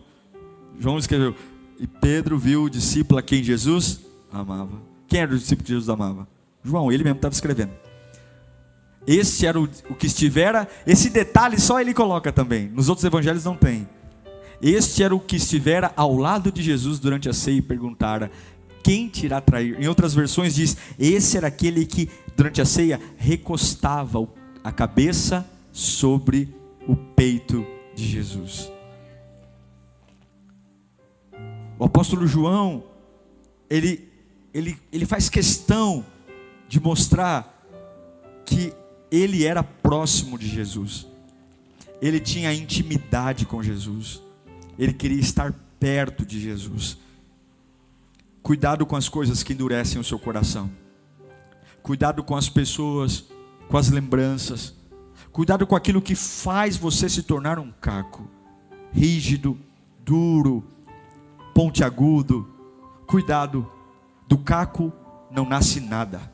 João 0.80 1.00
escreveu, 1.00 1.34
e 1.80 1.88
Pedro 1.88 2.38
viu 2.38 2.64
o 2.64 2.70
discípulo 2.70 3.20
a 3.20 3.24
quem 3.24 3.44
Jesus 3.44 4.02
amava. 4.32 4.82
Quem 5.08 5.22
era 5.22 5.34
o 5.34 5.38
discípulo 5.38 5.66
que 5.66 5.72
Jesus 5.72 5.90
amava? 5.90 6.28
João, 6.64 6.92
ele 6.92 7.04
mesmo 7.04 7.18
estava 7.18 7.34
escrevendo. 7.34 7.72
Esse 9.06 9.46
era 9.46 9.60
o, 9.60 9.70
o 9.90 9.96
que 9.96 10.08
estivera, 10.08 10.68
esse 10.86 11.10
detalhe 11.10 11.60
só 11.60 11.80
ele 11.80 11.94
coloca 11.94 12.32
também. 12.32 12.68
Nos 12.70 12.90
outros 12.90 13.06
evangelhos 13.06 13.46
não 13.46 13.56
tem. 13.56 13.88
Este 14.62 15.04
era 15.04 15.16
o 15.16 15.20
que 15.20 15.36
estivera 15.36 15.94
ao 15.96 16.16
lado 16.16 16.52
de 16.52 16.62
Jesus 16.62 17.00
durante 17.00 17.30
a 17.30 17.34
ceia 17.34 17.60
e 17.60 17.62
perguntara: 17.62 18.30
Quem 18.84 19.08
te 19.08 19.26
irá 19.26 19.40
trair? 19.40 19.80
Em 19.80 19.88
outras 19.88 20.14
versões 20.14 20.56
diz: 20.56 20.76
Esse 21.00 21.38
era 21.38 21.48
aquele 21.48 21.86
que 21.86 22.10
durante 22.36 22.60
a 22.60 22.66
ceia 22.66 23.00
recostava 23.16 24.28
a 24.64 24.72
cabeça 24.72 25.46
sobre 25.72 26.54
o 26.88 26.96
peito 26.96 27.66
de 27.96 28.06
Jesus. 28.06 28.77
O 31.80 31.86
apóstolo 31.86 32.26
João, 32.26 32.84
ele, 33.70 34.10
ele, 34.54 34.80
ele 34.92 35.06
faz 35.06 35.30
questão 35.30 36.04
de 36.68 36.80
mostrar 36.80 37.54
que 38.46 38.74
ele 39.12 39.46
era 39.46 39.64
próximo 39.64 40.38
de 40.38 40.48
Jesus, 40.48 41.08
ele 42.02 42.20
tinha 42.20 42.54
intimidade 42.54 43.46
com 43.46 43.62
Jesus, 43.62 44.22
ele 44.78 44.94
queria 44.94 45.20
estar 45.20 45.54
perto 45.80 46.26
de 46.26 46.40
Jesus. 46.40 46.98
Cuidado 48.42 48.86
com 48.86 48.96
as 48.96 49.08
coisas 49.08 49.44
que 49.44 49.54
endurecem 49.54 50.00
o 50.00 50.04
seu 50.04 50.18
coração, 50.18 50.72
cuidado 51.84 52.24
com 52.24 52.36
as 52.36 52.50
pessoas, 52.50 53.26
com 53.68 53.78
as 53.78 53.90
lembranças, 53.90 54.74
cuidado 55.32 55.68
com 55.68 55.76
aquilo 55.76 56.02
que 56.02 56.16
faz 56.16 56.76
você 56.76 57.08
se 57.08 57.24
tornar 57.24 57.60
um 57.60 57.72
caco, 57.72 58.28
rígido, 58.94 59.58
duro, 60.04 60.64
pontiagudo. 61.58 62.48
Cuidado, 63.08 63.68
do 64.28 64.38
caco 64.38 64.94
não 65.32 65.44
nasce 65.44 65.80
nada. 65.80 66.32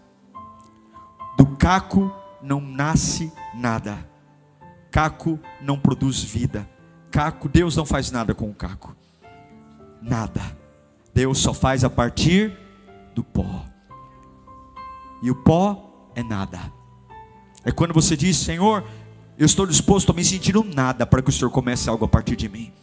Do 1.37 1.45
caco 1.55 2.13
não 2.41 2.59
nasce 2.59 3.31
nada. 3.55 4.05
Caco 4.91 5.39
não 5.61 5.79
produz 5.79 6.21
vida. 6.21 6.69
Caco, 7.09 7.47
Deus 7.47 7.77
não 7.77 7.85
faz 7.85 8.11
nada 8.11 8.35
com 8.35 8.49
o 8.49 8.53
caco. 8.53 8.93
Nada. 10.01 10.41
Deus 11.13 11.37
só 11.37 11.53
faz 11.53 11.85
a 11.85 11.89
partir 11.89 12.51
do 13.15 13.23
pó. 13.23 13.63
E 15.21 15.31
o 15.31 15.35
pó 15.35 16.09
é 16.15 16.21
nada. 16.21 16.59
É 17.63 17.71
quando 17.71 17.93
você 17.93 18.17
diz, 18.17 18.35
Senhor, 18.35 18.83
eu 19.37 19.45
estou 19.45 19.65
disposto 19.65 20.11
a 20.11 20.13
me 20.13 20.25
sentir 20.25 20.57
um 20.57 20.65
nada 20.65 21.05
para 21.05 21.21
que 21.21 21.29
o 21.29 21.33
Senhor 21.33 21.49
comece 21.49 21.87
algo 21.87 22.03
a 22.03 22.09
partir 22.09 22.35
de 22.35 22.49
mim. 22.49 22.73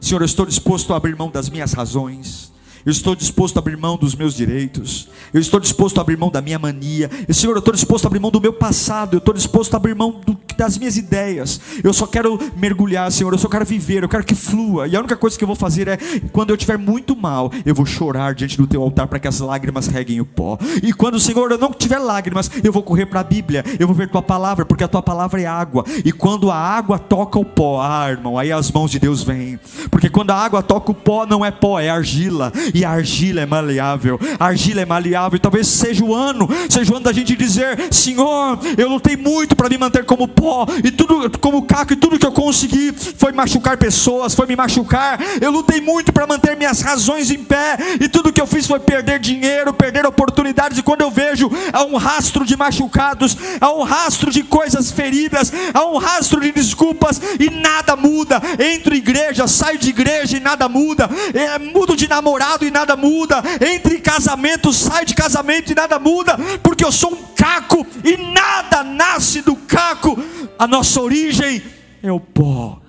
Senhor, 0.00 0.22
eu 0.22 0.26
estou 0.26 0.46
disposto 0.46 0.92
a 0.94 0.96
abrir 0.96 1.14
mão 1.14 1.30
das 1.30 1.50
minhas 1.50 1.72
razões. 1.72 2.49
Eu 2.84 2.90
estou 2.90 3.14
disposto 3.14 3.56
a 3.56 3.60
abrir 3.60 3.76
mão 3.76 3.96
dos 3.96 4.14
meus 4.14 4.34
direitos. 4.34 5.08
Eu 5.32 5.40
estou 5.40 5.60
disposto 5.60 5.98
a 5.98 6.00
abrir 6.00 6.16
mão 6.16 6.30
da 6.30 6.40
minha 6.40 6.58
mania. 6.58 7.10
E, 7.28 7.34
Senhor, 7.34 7.52
eu 7.52 7.58
estou 7.58 7.74
disposto 7.74 8.06
a 8.06 8.08
abrir 8.08 8.20
mão 8.20 8.30
do 8.30 8.40
meu 8.40 8.52
passado. 8.52 9.14
Eu 9.14 9.18
estou 9.18 9.34
disposto 9.34 9.74
a 9.74 9.76
abrir 9.76 9.94
mão 9.94 10.20
do, 10.24 10.36
das 10.56 10.78
minhas 10.78 10.96
ideias. 10.96 11.60
Eu 11.84 11.92
só 11.92 12.06
quero 12.06 12.38
mergulhar, 12.56 13.10
Senhor. 13.12 13.32
Eu 13.32 13.38
só 13.38 13.48
quero 13.48 13.64
viver. 13.64 14.02
Eu 14.02 14.08
quero 14.08 14.24
que 14.24 14.34
flua. 14.34 14.88
E 14.88 14.96
a 14.96 14.98
única 14.98 15.16
coisa 15.16 15.36
que 15.36 15.44
eu 15.44 15.46
vou 15.46 15.56
fazer 15.56 15.88
é, 15.88 15.98
quando 16.32 16.50
eu 16.50 16.56
estiver 16.56 16.78
muito 16.78 17.14
mal, 17.14 17.52
eu 17.66 17.74
vou 17.74 17.84
chorar 17.84 18.34
diante 18.34 18.56
do 18.56 18.66
teu 18.66 18.82
altar 18.82 19.06
para 19.06 19.18
que 19.18 19.28
as 19.28 19.40
lágrimas 19.40 19.86
reguem 19.86 20.20
o 20.20 20.24
pó. 20.24 20.58
E 20.82 20.92
quando, 20.92 21.20
Senhor, 21.20 21.50
eu 21.50 21.58
não 21.58 21.72
tiver 21.72 21.98
lágrimas, 21.98 22.50
eu 22.64 22.72
vou 22.72 22.82
correr 22.82 23.06
para 23.06 23.20
a 23.20 23.24
Bíblia. 23.24 23.64
Eu 23.78 23.86
vou 23.86 23.94
ver 23.94 24.08
tua 24.08 24.22
palavra, 24.22 24.64
porque 24.64 24.84
a 24.84 24.88
tua 24.88 25.02
palavra 25.02 25.40
é 25.40 25.46
água. 25.46 25.84
E 26.04 26.12
quando 26.12 26.50
a 26.50 26.56
água 26.56 26.98
toca 26.98 27.38
o 27.38 27.44
pó, 27.44 27.80
ah, 27.82 28.10
irmão, 28.10 28.38
aí 28.38 28.50
as 28.50 28.70
mãos 28.70 28.90
de 28.90 28.98
Deus 28.98 29.22
vêm. 29.22 29.60
Porque 29.90 30.08
quando 30.08 30.30
a 30.30 30.36
água 30.36 30.62
toca 30.62 30.90
o 30.90 30.94
pó, 30.94 31.26
não 31.26 31.44
é 31.44 31.50
pó, 31.50 31.78
é 31.78 31.90
argila 31.90 32.52
e 32.74 32.84
a 32.84 32.90
argila 32.90 33.40
é 33.40 33.46
maleável, 33.46 34.18
a 34.38 34.46
argila 34.46 34.80
é 34.80 34.86
maleável, 34.86 35.38
talvez 35.38 35.66
seja 35.66 36.04
o 36.04 36.14
ano, 36.14 36.48
seja 36.68 36.92
o 36.92 36.96
ano 36.96 37.04
da 37.04 37.12
gente 37.12 37.36
dizer: 37.36 37.92
Senhor, 37.92 38.58
eu 38.76 38.88
lutei 38.88 39.16
muito 39.16 39.56
para 39.56 39.68
me 39.68 39.78
manter 39.78 40.04
como 40.04 40.28
pó, 40.28 40.66
e 40.84 40.90
tudo 40.90 41.30
como 41.38 41.62
caco, 41.62 41.92
e 41.92 41.96
tudo 41.96 42.18
que 42.18 42.26
eu 42.26 42.32
consegui 42.32 42.92
foi 43.16 43.32
machucar 43.32 43.76
pessoas, 43.76 44.34
foi 44.34 44.46
me 44.46 44.56
machucar. 44.56 45.18
Eu 45.40 45.50
lutei 45.50 45.80
muito 45.80 46.12
para 46.12 46.26
manter 46.26 46.56
minhas 46.56 46.80
razões 46.80 47.30
em 47.30 47.42
pé, 47.42 47.76
e 48.00 48.08
tudo 48.08 48.32
que 48.32 48.40
eu 48.40 48.46
fiz 48.46 48.66
foi 48.66 48.80
perder 48.80 49.18
dinheiro, 49.18 49.72
perder 49.72 50.06
oportunidades, 50.06 50.78
e 50.78 50.82
quando 50.82 51.02
eu 51.02 51.10
vejo 51.10 51.50
há 51.72 51.84
um 51.84 51.96
rastro 51.96 52.44
de 52.44 52.56
machucados, 52.56 53.36
há 53.60 53.72
um 53.72 53.82
rastro 53.82 54.30
de 54.30 54.42
coisas 54.42 54.90
feridas, 54.90 55.52
há 55.72 55.84
um 55.86 55.96
rastro 55.96 56.40
de 56.40 56.52
desculpas, 56.52 57.20
e 57.38 57.50
nada 57.50 57.96
muda. 57.96 58.40
Entro 58.58 58.94
igreja, 58.94 59.46
saio 59.46 59.78
de 59.78 59.90
igreja 59.90 60.36
e 60.36 60.40
nada 60.40 60.68
muda, 60.68 61.08
é, 61.34 61.58
mudo 61.58 61.96
de 61.96 62.08
namorado 62.08 62.59
e 62.64 62.70
nada 62.70 62.96
muda, 62.96 63.42
entre 63.60 64.00
casamento, 64.00 64.72
sai 64.72 65.04
de 65.04 65.14
casamento 65.14 65.72
e 65.72 65.74
nada 65.74 65.98
muda, 65.98 66.36
porque 66.62 66.84
eu 66.84 66.92
sou 66.92 67.12
um 67.12 67.22
caco 67.34 67.86
e 68.04 68.16
nada 68.16 68.82
nasce 68.82 69.42
do 69.42 69.56
caco. 69.56 70.18
A 70.58 70.66
nossa 70.66 71.00
origem 71.00 71.62
é 72.02 72.12
o 72.12 72.20
pó. 72.20 72.80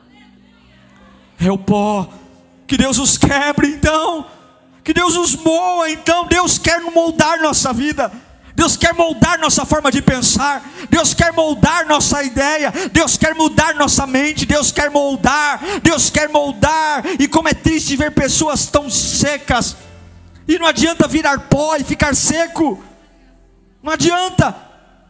É 1.39 1.51
o 1.51 1.57
pó. 1.57 2.09
Que 2.67 2.77
Deus 2.77 2.99
os 2.99 3.17
quebre 3.17 3.67
então. 3.67 4.25
Que 4.83 4.93
Deus 4.93 5.15
os 5.15 5.35
moa 5.35 5.89
então. 5.89 6.25
Deus 6.27 6.57
quer 6.57 6.79
moldar 6.81 7.41
nossa 7.41 7.73
vida. 7.73 8.11
Deus 8.55 8.75
quer 8.77 8.93
moldar 8.93 9.39
nossa 9.39 9.65
forma 9.65 9.91
de 9.91 10.01
pensar, 10.01 10.63
Deus 10.89 11.13
quer 11.13 11.31
moldar 11.33 11.87
nossa 11.87 12.23
ideia, 12.23 12.71
Deus 12.91 13.17
quer 13.17 13.33
mudar 13.33 13.75
nossa 13.75 14.05
mente, 14.05 14.45
Deus 14.45 14.71
quer 14.71 14.89
moldar, 14.89 15.59
Deus 15.81 16.09
quer 16.09 16.29
moldar, 16.29 17.03
e 17.19 17.27
como 17.27 17.47
é 17.47 17.53
triste 17.53 17.95
ver 17.95 18.11
pessoas 18.11 18.67
tão 18.67 18.89
secas, 18.89 19.75
e 20.47 20.59
não 20.59 20.67
adianta 20.67 21.07
virar 21.07 21.39
pó 21.41 21.75
e 21.77 21.83
ficar 21.83 22.15
seco. 22.15 22.83
Não 23.81 23.93
adianta. 23.93 24.55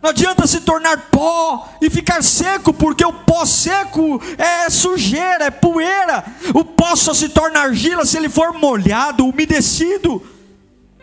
Não 0.02 0.10
adianta 0.10 0.48
se 0.48 0.62
tornar 0.62 1.10
pó 1.12 1.70
e 1.80 1.90
ficar 1.90 2.24
seco, 2.24 2.74
porque 2.74 3.06
o 3.06 3.14
pó 3.14 3.46
seco 3.46 4.20
é 4.38 4.70
sujeira, 4.70 5.46
é 5.46 5.52
poeira. 5.52 6.26
O 6.56 6.66
pó 6.66 6.96
só 6.96 7.14
se 7.14 7.30
torna 7.30 7.60
argila 7.60 8.04
se 8.06 8.18
ele 8.18 8.30
for 8.30 8.54
molhado, 8.54 9.28
umedecido. 9.28 10.26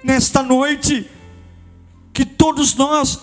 Nesta 0.02 0.42
noite, 0.42 1.08
que 2.18 2.26
todos 2.26 2.74
nós, 2.74 3.20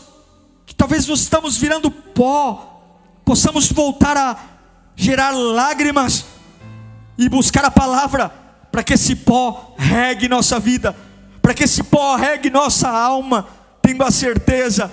que 0.66 0.74
talvez 0.74 1.06
nós 1.06 1.20
estamos 1.20 1.58
virando 1.58 1.92
pó, 1.92 2.98
possamos 3.26 3.70
voltar 3.70 4.16
a 4.16 4.40
gerar 4.96 5.32
lágrimas 5.32 6.24
e 7.18 7.28
buscar 7.28 7.66
a 7.66 7.70
palavra 7.70 8.30
para 8.72 8.82
que 8.84 8.94
esse 8.94 9.14
pó 9.14 9.76
regue 9.78 10.30
nossa 10.30 10.62
vida, 10.62 10.96
para 11.42 11.54
que 11.54 11.66
esse 11.66 11.84
pó 11.84 12.16
regue 12.16 12.50
nossa 12.50 12.88
alma, 12.88 13.50
tendo 13.82 14.02
a 14.02 14.10
certeza 14.10 14.90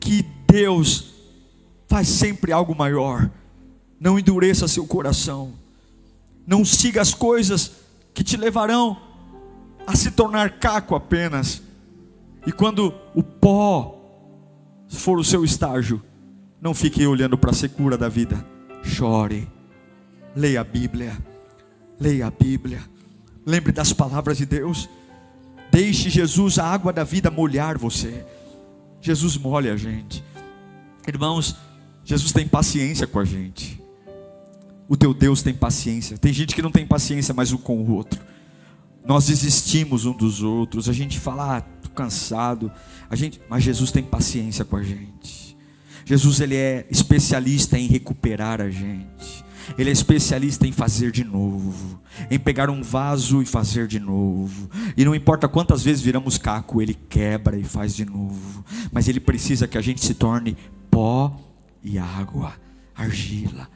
que 0.00 0.22
Deus 0.50 1.14
faz 1.86 2.08
sempre 2.08 2.50
algo 2.50 2.74
maior. 2.74 3.30
Não 4.00 4.18
endureça 4.18 4.66
seu 4.66 4.84
coração. 4.84 5.52
Não 6.44 6.64
siga 6.64 7.00
as 7.00 7.14
coisas 7.14 7.70
que 8.12 8.24
te 8.24 8.36
levarão 8.36 9.00
a 9.86 9.94
se 9.94 10.10
tornar 10.10 10.58
caco 10.58 10.96
apenas. 10.96 11.62
E 12.46 12.52
quando 12.52 12.94
o 13.14 13.22
pó 13.22 14.00
for 14.88 15.18
o 15.18 15.24
seu 15.24 15.44
estágio, 15.44 16.00
não 16.60 16.72
fique 16.72 17.04
olhando 17.06 17.36
para 17.36 17.50
a 17.50 17.54
secura 17.54 17.98
da 17.98 18.08
vida. 18.08 18.44
Chore. 18.84 19.48
Leia 20.34 20.60
a 20.60 20.64
Bíblia. 20.64 21.18
Leia 21.98 22.28
a 22.28 22.30
Bíblia. 22.30 22.80
Lembre 23.44 23.72
das 23.72 23.92
palavras 23.92 24.38
de 24.38 24.46
Deus. 24.46 24.88
Deixe 25.72 26.08
Jesus, 26.08 26.58
a 26.58 26.64
água 26.64 26.92
da 26.92 27.04
vida, 27.04 27.30
molhar 27.30 27.76
você. 27.76 28.24
Jesus 29.00 29.36
molha 29.36 29.72
a 29.72 29.76
gente. 29.76 30.24
Irmãos, 31.06 31.56
Jesus 32.04 32.32
tem 32.32 32.46
paciência 32.46 33.06
com 33.06 33.18
a 33.18 33.24
gente. 33.24 33.82
O 34.88 34.96
teu 34.96 35.12
Deus 35.12 35.42
tem 35.42 35.52
paciência. 35.52 36.16
Tem 36.16 36.32
gente 36.32 36.54
que 36.54 36.62
não 36.62 36.70
tem 36.70 36.86
paciência 36.86 37.34
mais 37.34 37.52
um 37.52 37.56
com 37.56 37.78
o 37.78 37.92
outro. 37.92 38.05
Nós 39.06 39.26
desistimos 39.26 40.04
um 40.04 40.12
dos 40.12 40.42
outros. 40.42 40.88
A 40.88 40.92
gente 40.92 41.18
fala, 41.18 41.58
ah, 41.58 41.60
tô 41.60 41.88
cansado. 41.90 42.70
A 43.08 43.14
gente, 43.14 43.40
mas 43.48 43.62
Jesus 43.62 43.92
tem 43.92 44.02
paciência 44.02 44.64
com 44.64 44.76
a 44.76 44.82
gente. 44.82 45.56
Jesus 46.04 46.40
ele 46.40 46.56
é 46.56 46.86
especialista 46.90 47.78
em 47.78 47.86
recuperar 47.86 48.60
a 48.60 48.70
gente. 48.70 49.44
Ele 49.76 49.90
é 49.90 49.92
especialista 49.92 50.66
em 50.66 50.72
fazer 50.72 51.10
de 51.10 51.24
novo, 51.24 52.00
em 52.30 52.38
pegar 52.38 52.70
um 52.70 52.82
vaso 52.82 53.42
e 53.42 53.46
fazer 53.46 53.88
de 53.88 53.98
novo. 53.98 54.70
E 54.96 55.04
não 55.04 55.14
importa 55.14 55.48
quantas 55.48 55.82
vezes 55.82 56.02
viramos 56.02 56.38
caco, 56.38 56.80
ele 56.80 56.94
quebra 56.94 57.58
e 57.58 57.64
faz 57.64 57.94
de 57.94 58.04
novo. 58.04 58.64
Mas 58.92 59.08
ele 59.08 59.18
precisa 59.18 59.66
que 59.66 59.76
a 59.76 59.80
gente 59.80 60.04
se 60.04 60.14
torne 60.14 60.56
pó 60.88 61.36
e 61.82 61.98
água, 61.98 62.54
argila. 62.94 63.68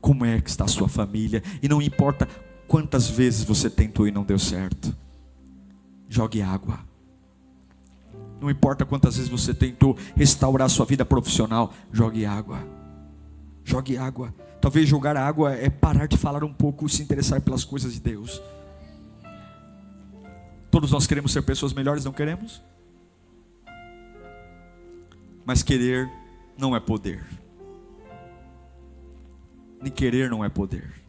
Como 0.00 0.24
é 0.24 0.40
que 0.40 0.48
está 0.48 0.64
a 0.64 0.68
sua 0.68 0.88
família? 0.88 1.42
E 1.62 1.68
não 1.68 1.82
importa 1.82 2.26
quantas 2.66 3.08
vezes 3.08 3.44
você 3.44 3.70
tentou 3.70 4.06
e 4.06 4.10
não 4.10 4.24
deu 4.24 4.38
certo. 4.38 4.94
Jogue 6.08 6.42
água. 6.42 6.80
Não 8.40 8.50
importa 8.50 8.84
quantas 8.84 9.16
vezes 9.16 9.30
você 9.30 9.54
tentou 9.54 9.96
restaurar 10.14 10.68
sua 10.68 10.84
vida 10.84 11.04
profissional, 11.04 11.72
jogue 11.92 12.24
água. 12.24 12.58
Jogue 13.64 13.96
água. 13.96 14.34
Talvez 14.60 14.88
jogar 14.88 15.16
água 15.16 15.54
é 15.54 15.70
parar 15.70 16.06
de 16.06 16.16
falar 16.16 16.44
um 16.44 16.52
pouco, 16.52 16.88
se 16.88 17.02
interessar 17.02 17.40
pelas 17.40 17.64
coisas 17.64 17.94
de 17.94 18.00
Deus. 18.00 18.40
Todos 20.70 20.90
nós 20.90 21.06
queremos 21.06 21.32
ser 21.32 21.42
pessoas 21.42 21.72
melhores, 21.72 22.04
não 22.04 22.12
queremos? 22.12 22.62
Mas 25.44 25.62
querer 25.62 26.10
não 26.58 26.74
é 26.74 26.80
poder. 26.80 27.24
Nem 29.80 29.92
querer 29.92 30.28
não 30.28 30.44
é 30.44 30.48
poder. 30.48 31.05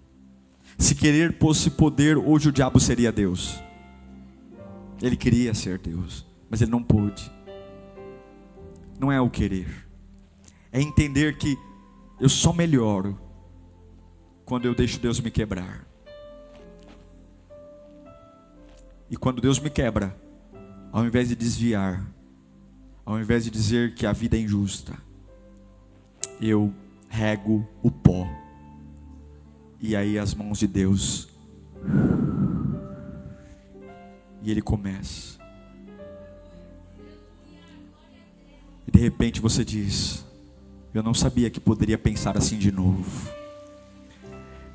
Se 0.78 0.94
querer 0.94 1.38
fosse 1.40 1.72
poder, 1.72 2.18
hoje 2.18 2.50
o 2.50 2.52
diabo 2.52 2.80
seria 2.80 3.12
Deus. 3.12 3.62
Ele 5.02 5.16
queria 5.16 5.54
ser 5.54 5.80
Deus, 5.80 6.26
mas 6.50 6.62
ele 6.62 6.72
não 6.72 6.84
pôde. 6.84 7.32
Não 9.00 9.12
é 9.12 9.20
o 9.22 9.30
querer, 9.30 9.88
é 10.72 10.82
entender 10.82 11.38
que 11.38 11.58
eu 12.20 12.28
só 12.28 12.52
melhoro 12.52 13.20
quando 14.44 14.66
eu 14.66 14.74
deixo 14.74 15.00
Deus 15.00 15.20
me 15.20 15.30
quebrar. 15.30 15.88
E 19.10 19.16
quando 19.16 19.42
Deus 19.42 19.60
me 19.60 19.70
quebra, 19.70 20.20
ao 20.92 21.06
invés 21.06 21.30
de 21.30 21.36
desviar, 21.36 22.06
ao 23.06 23.20
invés 23.20 23.44
de 23.44 23.52
dizer 23.52 23.94
que 23.94 24.06
a 24.06 24.12
vida 24.12 24.36
é 24.36 24.42
injusta, 24.42 24.94
eu 26.42 26.74
rego 27.08 27.68
o 27.82 27.92
pó. 27.92 28.28
E 29.80 29.96
aí 29.96 30.18
as 30.18 30.34
mãos 30.34 30.58
de 30.58 30.68
Deus. 30.68 31.28
E 34.42 34.52
ele 34.52 34.62
começa. 34.62 35.38
E 38.88 38.92
de 38.92 39.00
repente 39.00 39.42
você 39.42 39.64
diz: 39.64 40.26
Eu 40.94 41.04
não 41.04 41.14
sabia 41.14 41.50
que 41.50 41.60
poderia 41.60 41.98
pensar 41.98 42.38
assim 42.38 42.58
de 42.58 42.72
novo. 42.72 43.30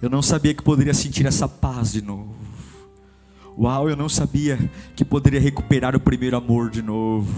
Eu 0.01 0.11
não 0.11 0.21
sabia 0.21 0.53
que 0.53 0.63
poderia 0.63 0.95
sentir 0.95 1.27
essa 1.27 1.49
paz 1.49 1.93
de 1.93 2.03
novo. 2.03 2.35
Uau, 3.57 3.89
eu 3.89 3.97
não 3.97 4.09
sabia 4.09 4.59
que 4.97 5.05
poderia 5.05 5.41
recuperar 5.41 5.95
o 5.95 6.01
primeiro 6.01 6.37
amor 6.37 6.71
de 6.71 6.83
novo. 6.83 7.33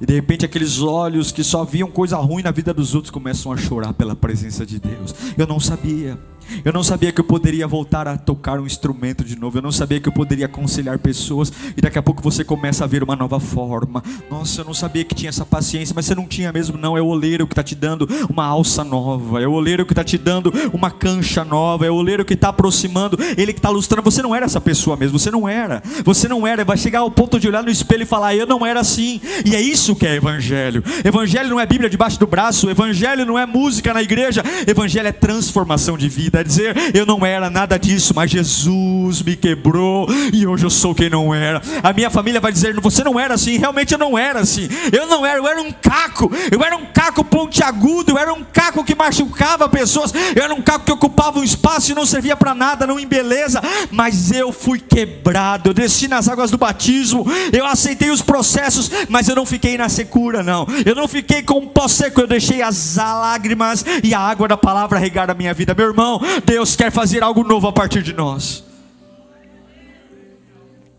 E 0.00 0.06
de 0.06 0.14
repente 0.14 0.44
aqueles 0.44 0.80
olhos 0.80 1.32
que 1.32 1.44
só 1.44 1.64
viam 1.64 1.90
coisa 1.90 2.16
ruim 2.16 2.42
na 2.42 2.50
vida 2.50 2.72
dos 2.72 2.94
outros 2.94 3.10
começam 3.10 3.52
a 3.52 3.56
chorar 3.56 3.92
pela 3.92 4.14
presença 4.14 4.64
de 4.64 4.78
Deus. 4.78 5.14
Eu 5.36 5.46
não 5.46 5.60
sabia. 5.60 6.18
Eu 6.64 6.72
não 6.72 6.82
sabia 6.82 7.12
que 7.12 7.20
eu 7.20 7.24
poderia 7.24 7.66
voltar 7.66 8.06
a 8.06 8.16
tocar 8.16 8.58
um 8.60 8.66
instrumento 8.66 9.24
de 9.24 9.36
novo. 9.38 9.58
Eu 9.58 9.62
não 9.62 9.72
sabia 9.72 10.00
que 10.00 10.08
eu 10.08 10.12
poderia 10.12 10.46
aconselhar 10.46 10.98
pessoas. 10.98 11.52
E 11.76 11.80
daqui 11.80 11.98
a 11.98 12.02
pouco 12.02 12.22
você 12.22 12.44
começa 12.44 12.84
a 12.84 12.86
ver 12.86 13.02
uma 13.02 13.16
nova 13.16 13.40
forma. 13.40 14.02
Nossa, 14.30 14.60
eu 14.60 14.64
não 14.64 14.74
sabia 14.74 15.04
que 15.04 15.14
tinha 15.14 15.28
essa 15.28 15.44
paciência. 15.44 15.94
Mas 15.94 16.06
você 16.06 16.14
não 16.14 16.26
tinha 16.26 16.52
mesmo, 16.52 16.76
não. 16.78 16.96
É 16.96 17.02
o 17.02 17.06
oleiro 17.06 17.46
que 17.46 17.52
está 17.52 17.62
te 17.62 17.74
dando 17.74 18.08
uma 18.28 18.44
alça 18.44 18.84
nova. 18.84 19.40
É 19.40 19.46
o 19.46 19.52
oleiro 19.52 19.84
que 19.84 19.92
está 19.92 20.04
te 20.04 20.18
dando 20.18 20.52
uma 20.72 20.90
cancha 20.90 21.44
nova. 21.44 21.86
É 21.86 21.90
o 21.90 21.94
oleiro 21.94 22.24
que 22.24 22.34
está 22.34 22.48
aproximando. 22.48 23.18
Ele 23.36 23.52
que 23.52 23.58
está 23.58 23.70
lustrando. 23.70 24.10
Você 24.10 24.22
não 24.22 24.34
era 24.34 24.46
essa 24.46 24.60
pessoa 24.60 24.96
mesmo. 24.96 25.18
Você 25.18 25.30
não 25.30 25.48
era. 25.48 25.82
Você 26.04 26.28
não 26.28 26.46
era. 26.46 26.64
Vai 26.64 26.76
chegar 26.76 27.00
ao 27.00 27.10
ponto 27.10 27.40
de 27.40 27.48
olhar 27.48 27.62
no 27.62 27.70
espelho 27.70 28.02
e 28.02 28.06
falar: 28.06 28.34
Eu 28.34 28.46
não 28.46 28.64
era 28.64 28.80
assim. 28.80 29.20
E 29.44 29.54
é 29.54 29.60
isso 29.60 29.83
que 29.92 30.06
é 30.06 30.14
evangelho. 30.14 30.84
Evangelho 31.04 31.50
não 31.50 31.58
é 31.58 31.66
Bíblia 31.66 31.90
debaixo 31.90 32.20
do 32.20 32.28
braço. 32.28 32.70
Evangelho 32.70 33.26
não 33.26 33.36
é 33.36 33.44
música 33.44 33.92
na 33.92 34.00
igreja. 34.00 34.40
Evangelho 34.68 35.08
é 35.08 35.12
transformação 35.12 35.98
de 35.98 36.08
vida 36.08 36.40
é 36.40 36.44
dizer: 36.44 36.76
eu 36.94 37.04
não 37.04 37.26
era 37.26 37.50
nada 37.50 37.76
disso, 37.76 38.12
mas 38.14 38.30
Jesus 38.30 39.22
me 39.22 39.34
quebrou 39.34 40.06
e 40.32 40.46
hoje 40.46 40.64
eu 40.64 40.70
sou 40.70 40.94
quem 40.94 41.10
não 41.10 41.34
era. 41.34 41.60
A 41.82 41.92
minha 41.92 42.10
família 42.10 42.40
vai 42.40 42.52
dizer: 42.52 42.78
você 42.80 43.02
não 43.02 43.18
era 43.18 43.34
assim, 43.34 43.56
realmente 43.56 43.92
eu 43.92 43.98
não 43.98 44.16
era 44.16 44.40
assim. 44.40 44.68
Eu 44.92 45.06
não 45.06 45.26
era, 45.26 45.38
eu 45.38 45.48
era 45.48 45.60
um 45.60 45.72
caco, 45.72 46.30
eu 46.52 46.62
era 46.62 46.76
um 46.76 46.86
caco 46.86 47.24
pontiagudo, 47.24 48.12
eu 48.12 48.18
era 48.18 48.32
um 48.32 48.44
caco 48.44 48.84
que 48.84 48.94
machucava 48.94 49.68
pessoas, 49.68 50.12
eu 50.36 50.42
era 50.42 50.54
um 50.54 50.62
caco 50.62 50.84
que 50.84 50.92
ocupava 50.92 51.40
um 51.40 51.44
espaço 51.44 51.90
e 51.90 51.94
não 51.94 52.06
servia 52.06 52.36
para 52.36 52.54
nada, 52.54 52.86
não 52.86 53.00
em 53.00 53.06
beleza, 53.06 53.60
mas 53.90 54.30
eu 54.30 54.52
fui 54.52 54.78
quebrado, 54.78 55.70
eu 55.70 55.74
desci 55.74 56.06
nas 56.06 56.28
águas 56.28 56.50
do 56.50 56.58
batismo, 56.58 57.26
eu 57.52 57.66
aceitei 57.66 58.10
os 58.10 58.22
processos, 58.22 58.90
mas 59.08 59.28
eu 59.28 59.34
não 59.34 59.46
fiquei 59.46 59.73
na 59.76 59.88
secura, 59.88 60.42
não. 60.42 60.66
Eu 60.84 60.94
não 60.94 61.08
fiquei 61.08 61.42
com 61.42 61.58
um 61.58 61.68
pó 61.68 61.88
seco, 61.88 62.20
eu 62.20 62.26
deixei 62.26 62.62
as 62.62 62.96
lágrimas 62.96 63.84
e 64.02 64.14
a 64.14 64.20
água 64.20 64.48
da 64.48 64.56
palavra 64.56 64.98
regar 64.98 65.30
a 65.30 65.34
minha 65.34 65.54
vida. 65.54 65.74
Meu 65.74 65.86
irmão, 65.86 66.20
Deus 66.44 66.76
quer 66.76 66.90
fazer 66.90 67.22
algo 67.22 67.42
novo 67.42 67.68
a 67.68 67.72
partir 67.72 68.02
de 68.02 68.12
nós. 68.12 68.64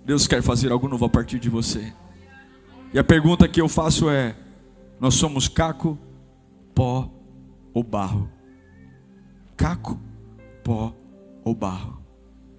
Deus 0.05 0.27
quer 0.27 0.41
fazer 0.43 0.71
algo 0.71 0.87
novo 0.87 1.05
a 1.05 1.09
partir 1.09 1.39
de 1.39 1.49
você. 1.49 1.91
E 2.93 2.99
a 2.99 3.03
pergunta 3.03 3.47
que 3.47 3.59
eu 3.59 3.67
faço 3.67 4.09
é: 4.09 4.35
nós 4.99 5.15
somos 5.15 5.47
caco, 5.47 5.97
pó 6.73 7.09
ou 7.73 7.83
barro? 7.83 8.29
Caco, 9.57 9.99
pó 10.63 10.93
ou 11.43 11.55
barro? 11.55 12.01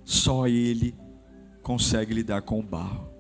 Só 0.04 0.46
Ele 0.46 0.94
consegue 1.62 2.14
lidar 2.14 2.42
com 2.42 2.58
o 2.58 2.62
barro. 2.62 3.15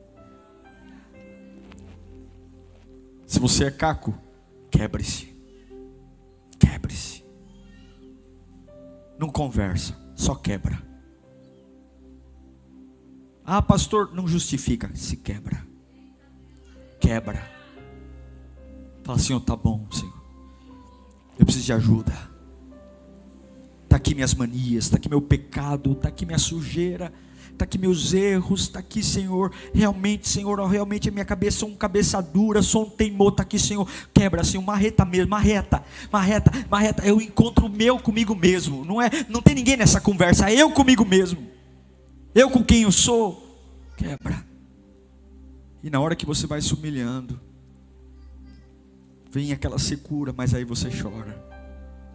Se 3.36 3.40
você 3.40 3.64
é 3.64 3.70
caco, 3.70 4.18
quebre-se. 4.70 5.28
Quebre-se. 6.58 7.22
Não 9.18 9.28
conversa, 9.28 9.94
só 10.14 10.34
quebra. 10.34 10.82
Ah, 13.44 13.60
pastor, 13.60 14.14
não 14.14 14.26
justifica, 14.26 14.90
se 14.94 15.18
quebra. 15.18 15.62
Quebra. 16.98 17.46
Fala, 19.04 19.18
Senhor, 19.18 19.40
tá 19.40 19.54
bom, 19.54 19.86
Senhor. 19.92 20.18
Eu 21.38 21.44
preciso 21.44 21.66
de 21.66 21.72
ajuda. 21.74 22.14
Está 23.84 23.96
aqui 23.96 24.14
minhas 24.14 24.32
manias, 24.32 24.84
está 24.84 24.96
aqui 24.96 25.10
meu 25.10 25.20
pecado, 25.20 25.92
está 25.92 26.08
aqui 26.08 26.24
minha 26.24 26.38
sujeira, 26.38 27.12
está 27.56 27.64
aqui 27.64 27.78
meus 27.78 28.12
erros, 28.12 28.62
está 28.62 28.78
aqui, 28.78 29.02
Senhor. 29.02 29.52
Realmente, 29.74 30.28
Senhor, 30.28 30.62
realmente 30.66 31.08
a 31.08 31.12
minha 31.12 31.24
cabeça, 31.24 31.58
sou 31.58 31.70
um 31.70 31.74
cabeça 31.74 32.20
dura, 32.20 32.62
sou 32.62 32.84
um 32.84 32.90
teimor, 32.90 33.30
está 33.30 33.42
aqui, 33.42 33.58
Senhor. 33.58 33.88
Quebra, 34.14 34.42
assim, 34.42 34.58
uma 34.58 34.76
reta 34.76 35.04
mesmo, 35.04 35.28
uma 35.28 35.40
reta, 35.40 35.82
uma 36.08 36.20
reta, 36.20 36.52
uma 36.68 36.78
reta. 36.78 37.04
Eu 37.04 37.20
encontro 37.20 37.66
o 37.66 37.68
meu 37.68 37.98
comigo 37.98 38.34
mesmo. 38.34 38.84
Não 38.84 39.00
é, 39.00 39.10
não 39.28 39.42
tem 39.42 39.54
ninguém 39.54 39.76
nessa 39.76 40.00
conversa, 40.00 40.50
é 40.50 40.54
eu 40.54 40.70
comigo 40.70 41.04
mesmo. 41.04 41.46
Eu 42.34 42.50
com 42.50 42.62
quem 42.62 42.82
eu 42.82 42.92
sou. 42.92 43.42
Quebra. 43.96 44.44
E 45.82 45.88
na 45.88 46.00
hora 46.00 46.14
que 46.14 46.26
você 46.26 46.46
vai 46.46 46.60
se 46.60 46.74
humilhando, 46.74 47.40
vem 49.30 49.52
aquela 49.52 49.78
secura, 49.78 50.34
mas 50.36 50.52
aí 50.52 50.64
você 50.64 50.90
chora. 50.90 51.42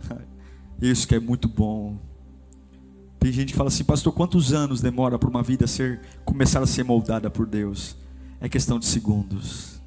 Isso 0.79 1.07
que 1.07 1.15
é 1.15 1.19
muito 1.19 1.47
bom. 1.47 2.10
Tem 3.21 3.31
gente 3.31 3.51
que 3.51 3.57
fala 3.57 3.67
assim, 3.67 3.83
pastor, 3.83 4.11
quantos 4.11 4.51
anos 4.51 4.81
demora 4.81 5.19
para 5.19 5.29
uma 5.29 5.43
vida 5.43 5.67
ser 5.67 6.01
começar 6.25 6.59
a 6.59 6.65
ser 6.65 6.83
moldada 6.83 7.29
por 7.29 7.45
Deus? 7.45 7.95
É 8.39 8.49
questão 8.49 8.79
de 8.79 8.87
segundos. 8.87 9.79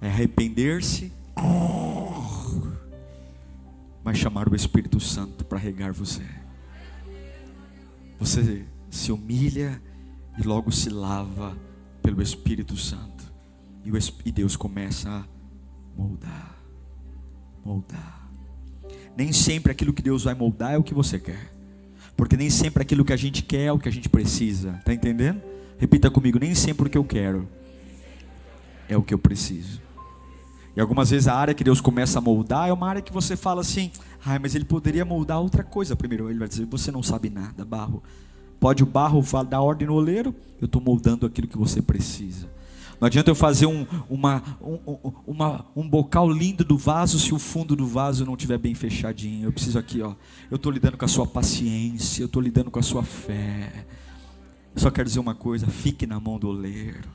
É 0.00 0.08
arrepender-se, 0.08 1.12
mas 4.02 4.18
chamar 4.18 4.48
o 4.48 4.56
Espírito 4.56 4.98
Santo 4.98 5.44
para 5.44 5.58
regar 5.58 5.92
você. 5.92 6.26
Você 8.18 8.66
se 8.90 9.12
humilha 9.12 9.80
e 10.36 10.42
logo 10.42 10.72
se 10.72 10.90
lava 10.90 11.56
pelo 12.02 12.20
Espírito 12.20 12.76
Santo. 12.76 13.32
E 14.24 14.32
Deus 14.32 14.56
começa 14.56 15.08
a 15.08 15.24
moldar, 15.96 16.58
moldar. 17.64 18.25
Nem 19.16 19.32
sempre 19.32 19.72
aquilo 19.72 19.92
que 19.92 20.02
Deus 20.02 20.24
vai 20.24 20.34
moldar 20.34 20.74
é 20.74 20.78
o 20.78 20.82
que 20.82 20.92
você 20.92 21.18
quer. 21.18 21.50
Porque 22.16 22.36
nem 22.36 22.50
sempre 22.50 22.82
aquilo 22.82 23.04
que 23.04 23.12
a 23.12 23.16
gente 23.16 23.42
quer 23.42 23.64
é 23.64 23.72
o 23.72 23.78
que 23.78 23.88
a 23.88 23.92
gente 23.92 24.08
precisa. 24.08 24.76
Está 24.78 24.92
entendendo? 24.92 25.40
Repita 25.78 26.10
comigo: 26.10 26.38
nem 26.38 26.54
sempre 26.54 26.86
o 26.86 26.90
que 26.90 26.98
eu 26.98 27.04
quero 27.04 27.48
é 28.88 28.96
o 28.96 29.02
que 29.02 29.14
eu 29.14 29.18
preciso. 29.18 29.80
E 30.76 30.80
algumas 30.80 31.10
vezes 31.10 31.26
a 31.26 31.34
área 31.34 31.54
que 31.54 31.64
Deus 31.64 31.80
começa 31.80 32.18
a 32.18 32.22
moldar 32.22 32.68
é 32.68 32.72
uma 32.72 32.88
área 32.88 33.02
que 33.02 33.12
você 33.12 33.36
fala 33.36 33.62
assim: 33.62 33.90
ai, 34.24 34.38
mas 34.38 34.54
Ele 34.54 34.64
poderia 34.64 35.04
moldar 35.04 35.40
outra 35.40 35.64
coisa 35.64 35.96
primeiro. 35.96 36.28
Ele 36.28 36.38
vai 36.38 36.48
dizer: 36.48 36.66
você 36.66 36.90
não 36.92 37.02
sabe 37.02 37.30
nada, 37.30 37.64
barro. 37.64 38.02
Pode 38.60 38.82
o 38.82 38.86
barro 38.86 39.22
dar 39.48 39.60
ordem 39.60 39.86
no 39.88 39.94
oleiro? 39.94 40.34
Eu 40.60 40.66
estou 40.66 40.80
moldando 40.80 41.26
aquilo 41.26 41.46
que 41.46 41.58
você 41.58 41.82
precisa. 41.82 42.48
Não 43.00 43.06
adianta 43.06 43.30
eu 43.30 43.34
fazer 43.34 43.66
um, 43.66 43.86
uma, 44.08 44.42
um, 44.60 45.12
uma, 45.26 45.66
um 45.76 45.88
bocal 45.88 46.30
lindo 46.30 46.64
do 46.64 46.78
vaso 46.78 47.18
se 47.18 47.34
o 47.34 47.38
fundo 47.38 47.76
do 47.76 47.86
vaso 47.86 48.24
não 48.24 48.34
estiver 48.34 48.58
bem 48.58 48.74
fechadinho. 48.74 49.46
Eu 49.46 49.52
preciso 49.52 49.78
aqui, 49.78 50.00
ó. 50.00 50.14
Eu 50.50 50.56
estou 50.56 50.72
lidando 50.72 50.96
com 50.96 51.04
a 51.04 51.08
sua 51.08 51.26
paciência, 51.26 52.22
eu 52.22 52.26
estou 52.26 52.40
lidando 52.40 52.70
com 52.70 52.78
a 52.78 52.82
sua 52.82 53.02
fé. 53.02 53.86
Eu 54.74 54.80
só 54.80 54.90
quero 54.90 55.08
dizer 55.08 55.20
uma 55.20 55.34
coisa: 55.34 55.66
fique 55.66 56.06
na 56.06 56.18
mão 56.18 56.38
do 56.38 56.48
oleiro. 56.48 57.08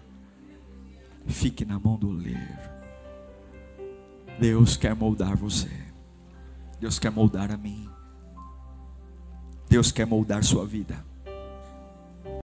Fique 1.27 1.65
na 1.65 1.79
mão 1.79 1.97
do 1.97 2.09
oleiro. 2.09 2.71
Deus 4.39 4.77
quer 4.77 4.95
moldar 4.95 5.35
você. 5.35 5.69
Deus 6.79 6.97
quer 6.99 7.11
moldar 7.11 7.51
a 7.51 7.57
mim. 7.57 7.87
Deus 9.69 9.91
quer 9.91 10.05
moldar 10.05 10.43
sua 10.43 10.65
vida. 10.65 11.10